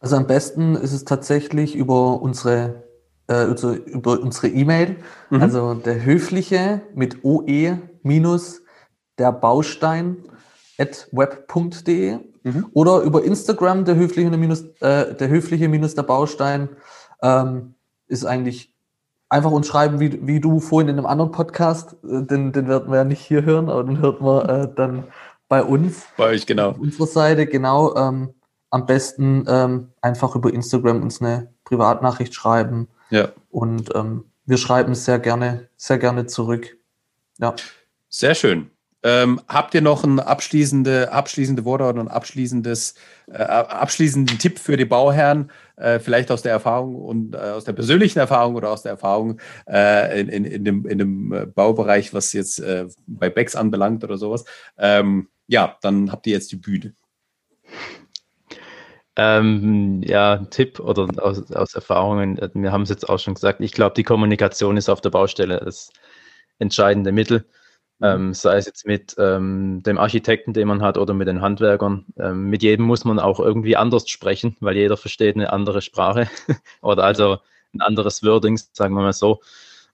Also 0.04 0.16
am 0.16 0.26
besten 0.26 0.74
ist 0.74 0.92
es 0.92 1.06
tatsächlich 1.06 1.74
über 1.74 2.20
unsere 2.20 2.84
äh, 3.26 3.32
also 3.32 3.72
über 3.72 4.20
unsere 4.20 4.48
E-Mail, 4.48 4.96
mhm. 5.30 5.40
also 5.40 5.72
der 5.72 6.04
höfliche 6.04 6.82
mit 6.94 7.24
OE 7.24 7.78
minus 8.02 8.60
der 9.16 9.32
Baustein 9.32 10.18
at 10.76 11.08
web.de 11.10 12.18
mhm. 12.42 12.66
oder 12.74 13.00
über 13.00 13.24
Instagram 13.24 13.86
der 13.86 13.96
höfliche 13.96 14.28
minus 14.28 14.64
äh, 14.80 15.14
der 15.14 15.28
höfliche 15.28 15.70
minus 15.70 15.94
der 15.94 16.02
Baustein 16.02 16.68
ähm, 17.22 17.72
ist 18.06 18.26
eigentlich 18.26 18.74
einfach 19.30 19.52
uns 19.52 19.66
schreiben, 19.66 20.00
wie, 20.00 20.26
wie 20.26 20.38
du 20.38 20.60
vorhin 20.60 20.90
in 20.90 20.98
einem 20.98 21.06
anderen 21.06 21.30
Podcast, 21.30 21.96
äh, 22.04 22.24
den, 22.24 22.52
den 22.52 22.68
werden 22.68 22.90
wir 22.90 22.98
ja 22.98 23.04
nicht 23.04 23.22
hier 23.22 23.46
hören, 23.46 23.70
aber 23.70 23.84
den 23.84 24.00
hört 24.00 24.20
man 24.20 24.46
äh, 24.50 24.68
dann 24.76 25.04
bei 25.48 25.62
uns. 25.62 26.02
Bei 26.18 26.26
euch, 26.26 26.44
genau. 26.44 26.72
Auf 26.72 26.78
unserer 26.78 27.06
Seite, 27.06 27.46
genau. 27.46 27.96
Ähm, 27.96 28.34
am 28.74 28.86
besten 28.86 29.44
ähm, 29.46 29.92
einfach 30.00 30.34
über 30.34 30.52
Instagram 30.52 31.00
uns 31.00 31.20
eine 31.20 31.48
Privatnachricht 31.62 32.34
schreiben. 32.34 32.88
Ja. 33.08 33.28
Und 33.48 33.94
ähm, 33.94 34.24
wir 34.46 34.56
schreiben 34.56 34.96
sehr 34.96 35.20
gerne, 35.20 35.68
sehr 35.76 35.98
gerne 35.98 36.26
zurück. 36.26 36.76
Ja. 37.38 37.54
Sehr 38.08 38.34
schön. 38.34 38.72
Ähm, 39.04 39.40
habt 39.46 39.74
ihr 39.74 39.80
noch 39.80 40.02
ein 40.02 40.18
abschließende, 40.18 41.12
abschließende 41.12 41.64
Worte 41.64 41.84
oder 41.84 42.00
ein 42.00 42.08
abschließendes, 42.08 42.96
äh, 43.30 43.44
abschließenden 43.44 44.40
Tipp 44.40 44.58
für 44.58 44.76
die 44.76 44.86
Bauherren, 44.86 45.52
äh, 45.76 46.00
vielleicht 46.00 46.32
aus 46.32 46.42
der 46.42 46.50
Erfahrung 46.50 46.96
und 46.96 47.36
äh, 47.36 47.38
aus 47.38 47.64
der 47.64 47.74
persönlichen 47.74 48.18
Erfahrung 48.18 48.56
oder 48.56 48.70
aus 48.70 48.82
der 48.82 48.92
Erfahrung 48.92 49.38
äh, 49.68 50.20
in, 50.20 50.28
in, 50.28 50.44
in, 50.46 50.64
dem, 50.64 50.86
in 50.86 50.98
dem 50.98 51.32
äh, 51.32 51.46
Baubereich, 51.46 52.12
was 52.12 52.32
jetzt 52.32 52.58
äh, 52.58 52.86
bei 53.06 53.30
Becks 53.30 53.54
anbelangt 53.54 54.02
oder 54.02 54.16
sowas? 54.16 54.44
Ähm, 54.78 55.28
ja, 55.46 55.76
dann 55.80 56.10
habt 56.10 56.26
ihr 56.26 56.32
jetzt 56.32 56.50
die 56.50 56.56
Bühne. 56.56 56.94
Ähm, 59.16 60.02
ja, 60.04 60.38
Tipp 60.50 60.80
oder 60.80 61.06
aus, 61.22 61.52
aus 61.52 61.74
Erfahrungen, 61.74 62.38
äh, 62.38 62.50
wir 62.54 62.72
haben 62.72 62.82
es 62.82 62.88
jetzt 62.88 63.08
auch 63.08 63.18
schon 63.18 63.34
gesagt, 63.34 63.60
ich 63.60 63.72
glaube, 63.72 63.94
die 63.94 64.02
Kommunikation 64.02 64.76
ist 64.76 64.88
auf 64.88 65.00
der 65.00 65.10
Baustelle 65.10 65.60
das 65.64 65.92
entscheidende 66.58 67.12
Mittel. 67.12 67.44
Mhm. 68.00 68.06
Ähm, 68.06 68.34
sei 68.34 68.56
es 68.56 68.66
jetzt 68.66 68.86
mit 68.86 69.14
ähm, 69.18 69.82
dem 69.84 69.98
Architekten, 69.98 70.52
den 70.52 70.66
man 70.68 70.82
hat, 70.82 70.98
oder 70.98 71.14
mit 71.14 71.28
den 71.28 71.40
Handwerkern. 71.40 72.06
Ähm, 72.18 72.50
mit 72.50 72.62
jedem 72.62 72.86
muss 72.86 73.04
man 73.04 73.20
auch 73.20 73.38
irgendwie 73.38 73.76
anders 73.76 74.08
sprechen, 74.08 74.56
weil 74.60 74.76
jeder 74.76 74.96
versteht 74.96 75.36
eine 75.36 75.52
andere 75.52 75.80
Sprache 75.80 76.28
oder 76.82 77.04
also 77.04 77.38
ein 77.72 77.80
anderes 77.80 78.22
Wording, 78.24 78.58
sagen 78.72 78.94
wir 78.94 79.02
mal 79.02 79.12
so. 79.12 79.40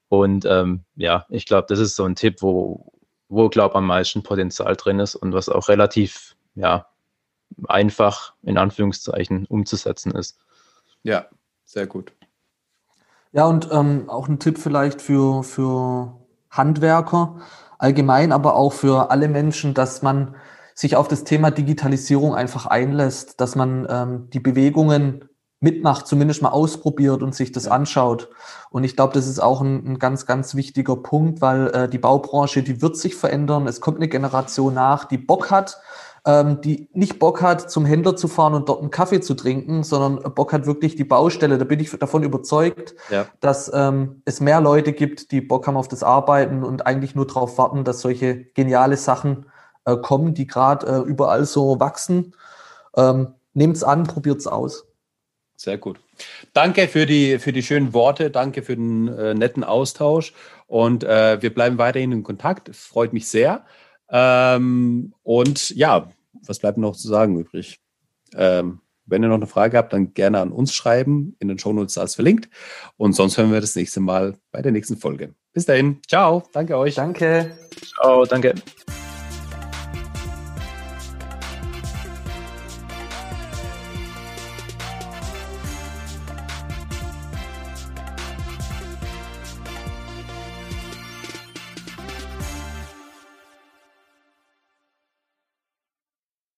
Und 0.09 0.45
ähm, 0.45 0.83
ja, 0.95 1.25
ich 1.29 1.45
glaube, 1.45 1.67
das 1.69 1.79
ist 1.79 1.95
so 1.95 2.05
ein 2.05 2.15
Tipp, 2.15 2.41
wo, 2.41 2.91
wo 3.29 3.49
glaube 3.49 3.75
am 3.75 3.87
meisten 3.87 4.23
Potenzial 4.23 4.75
drin 4.75 4.99
ist 4.99 5.15
und 5.15 5.33
was 5.33 5.47
auch 5.47 5.69
relativ, 5.69 6.35
ja, 6.55 6.87
einfach 7.67 8.33
in 8.43 8.57
Anführungszeichen 8.57 9.45
umzusetzen 9.45 10.11
ist. 10.11 10.37
Ja, 11.03 11.25
sehr 11.65 11.87
gut. 11.87 12.13
Ja, 13.31 13.45
und 13.45 13.69
ähm, 13.71 14.09
auch 14.09 14.27
ein 14.27 14.39
Tipp 14.39 14.57
vielleicht 14.57 15.01
für, 15.01 15.43
für 15.43 16.17
Handwerker 16.49 17.37
allgemein, 17.77 18.31
aber 18.31 18.55
auch 18.55 18.73
für 18.73 19.09
alle 19.09 19.27
Menschen, 19.27 19.73
dass 19.73 20.01
man 20.01 20.35
sich 20.75 20.95
auf 20.95 21.07
das 21.07 21.23
Thema 21.23 21.51
Digitalisierung 21.51 22.35
einfach 22.35 22.65
einlässt, 22.65 23.39
dass 23.39 23.55
man 23.55 23.87
ähm, 23.89 24.29
die 24.31 24.39
Bewegungen 24.39 25.29
mitmacht, 25.61 26.07
zumindest 26.07 26.41
mal 26.41 26.49
ausprobiert 26.49 27.21
und 27.21 27.35
sich 27.35 27.51
das 27.51 27.67
anschaut. 27.67 28.29
Und 28.71 28.83
ich 28.83 28.95
glaube, 28.95 29.13
das 29.13 29.27
ist 29.27 29.39
auch 29.39 29.61
ein, 29.61 29.85
ein, 29.85 29.99
ganz, 29.99 30.25
ganz 30.25 30.55
wichtiger 30.55 30.95
Punkt, 30.95 31.39
weil 31.39 31.67
äh, 31.67 31.89
die 31.89 31.99
Baubranche, 31.99 32.63
die 32.63 32.81
wird 32.81 32.97
sich 32.97 33.15
verändern. 33.15 33.67
Es 33.67 33.79
kommt 33.79 33.97
eine 33.97 34.07
Generation 34.07 34.73
nach, 34.73 35.05
die 35.05 35.19
Bock 35.19 35.51
hat, 35.51 35.79
ähm, 36.25 36.61
die 36.61 36.87
nicht 36.93 37.19
Bock 37.19 37.41
hat, 37.41 37.71
zum 37.71 37.85
Händler 37.85 38.15
zu 38.15 38.27
fahren 38.27 38.53
und 38.53 38.69
dort 38.69 38.81
einen 38.81 38.91
Kaffee 38.91 39.21
zu 39.21 39.33
trinken, 39.33 39.83
sondern 39.83 40.33
Bock 40.33 40.53
hat 40.53 40.65
wirklich 40.65 40.95
die 40.95 41.03
Baustelle. 41.03 41.57
Da 41.57 41.65
bin 41.65 41.79
ich 41.79 41.89
davon 41.91 42.23
überzeugt, 42.23 42.95
ja. 43.09 43.27
dass 43.39 43.71
ähm, 43.73 44.21
es 44.25 44.39
mehr 44.39 44.61
Leute 44.61 44.93
gibt, 44.93 45.31
die 45.31 45.41
Bock 45.41 45.67
haben 45.67 45.77
auf 45.77 45.87
das 45.87 46.03
Arbeiten 46.03 46.63
und 46.63 46.85
eigentlich 46.85 47.15
nur 47.15 47.25
darauf 47.25 47.57
warten, 47.57 47.83
dass 47.83 48.01
solche 48.01 48.45
geniale 48.53 48.97
Sachen 48.97 49.47
äh, 49.85 49.97
kommen, 49.97 50.33
die 50.33 50.45
gerade 50.45 50.85
äh, 50.85 50.99
überall 50.99 51.45
so 51.45 51.79
wachsen. 51.79 52.35
Ähm, 52.95 53.33
Nehmt's 53.53 53.83
an, 53.83 54.03
probiert's 54.03 54.47
aus. 54.47 54.85
Sehr 55.55 55.77
gut. 55.77 55.99
Danke 56.53 56.87
für 56.87 57.05
die, 57.05 57.37
für 57.39 57.51
die 57.51 57.61
schönen 57.61 57.93
Worte, 57.93 58.31
danke 58.31 58.63
für 58.63 58.75
den 58.75 59.07
äh, 59.07 59.33
netten 59.33 59.63
Austausch 59.63 60.33
und 60.67 61.03
äh, 61.03 61.41
wir 61.41 61.53
bleiben 61.53 61.77
weiterhin 61.77 62.11
in 62.11 62.23
Kontakt. 62.23 62.69
Es 62.69 62.79
freut 62.79 63.13
mich 63.13 63.27
sehr. 63.27 63.65
Ähm, 64.11 65.13
und 65.23 65.69
ja, 65.71 66.09
was 66.45 66.59
bleibt 66.59 66.77
noch 66.77 66.95
zu 66.95 67.07
sagen 67.07 67.39
übrig? 67.39 67.79
Ähm, 68.35 68.81
wenn 69.05 69.23
ihr 69.23 69.29
noch 69.29 69.35
eine 69.35 69.47
Frage 69.47 69.77
habt, 69.77 69.93
dann 69.93 70.13
gerne 70.13 70.39
an 70.39 70.51
uns 70.51 70.73
schreiben. 70.73 71.35
In 71.39 71.47
den 71.47 71.59
Shownotes 71.59 71.97
ist 71.97 72.15
verlinkt. 72.15 72.49
Und 72.97 73.13
sonst 73.13 73.37
hören 73.37 73.51
wir 73.51 73.61
das 73.61 73.75
nächste 73.75 73.99
Mal 73.99 74.35
bei 74.51 74.61
der 74.61 74.71
nächsten 74.71 74.97
Folge. 74.97 75.33
Bis 75.53 75.65
dahin. 75.65 75.99
Ciao. 76.07 76.43
Danke 76.53 76.77
euch. 76.77 76.95
Danke. 76.95 77.57
Ciao. 77.95 78.25
Danke. 78.25 78.55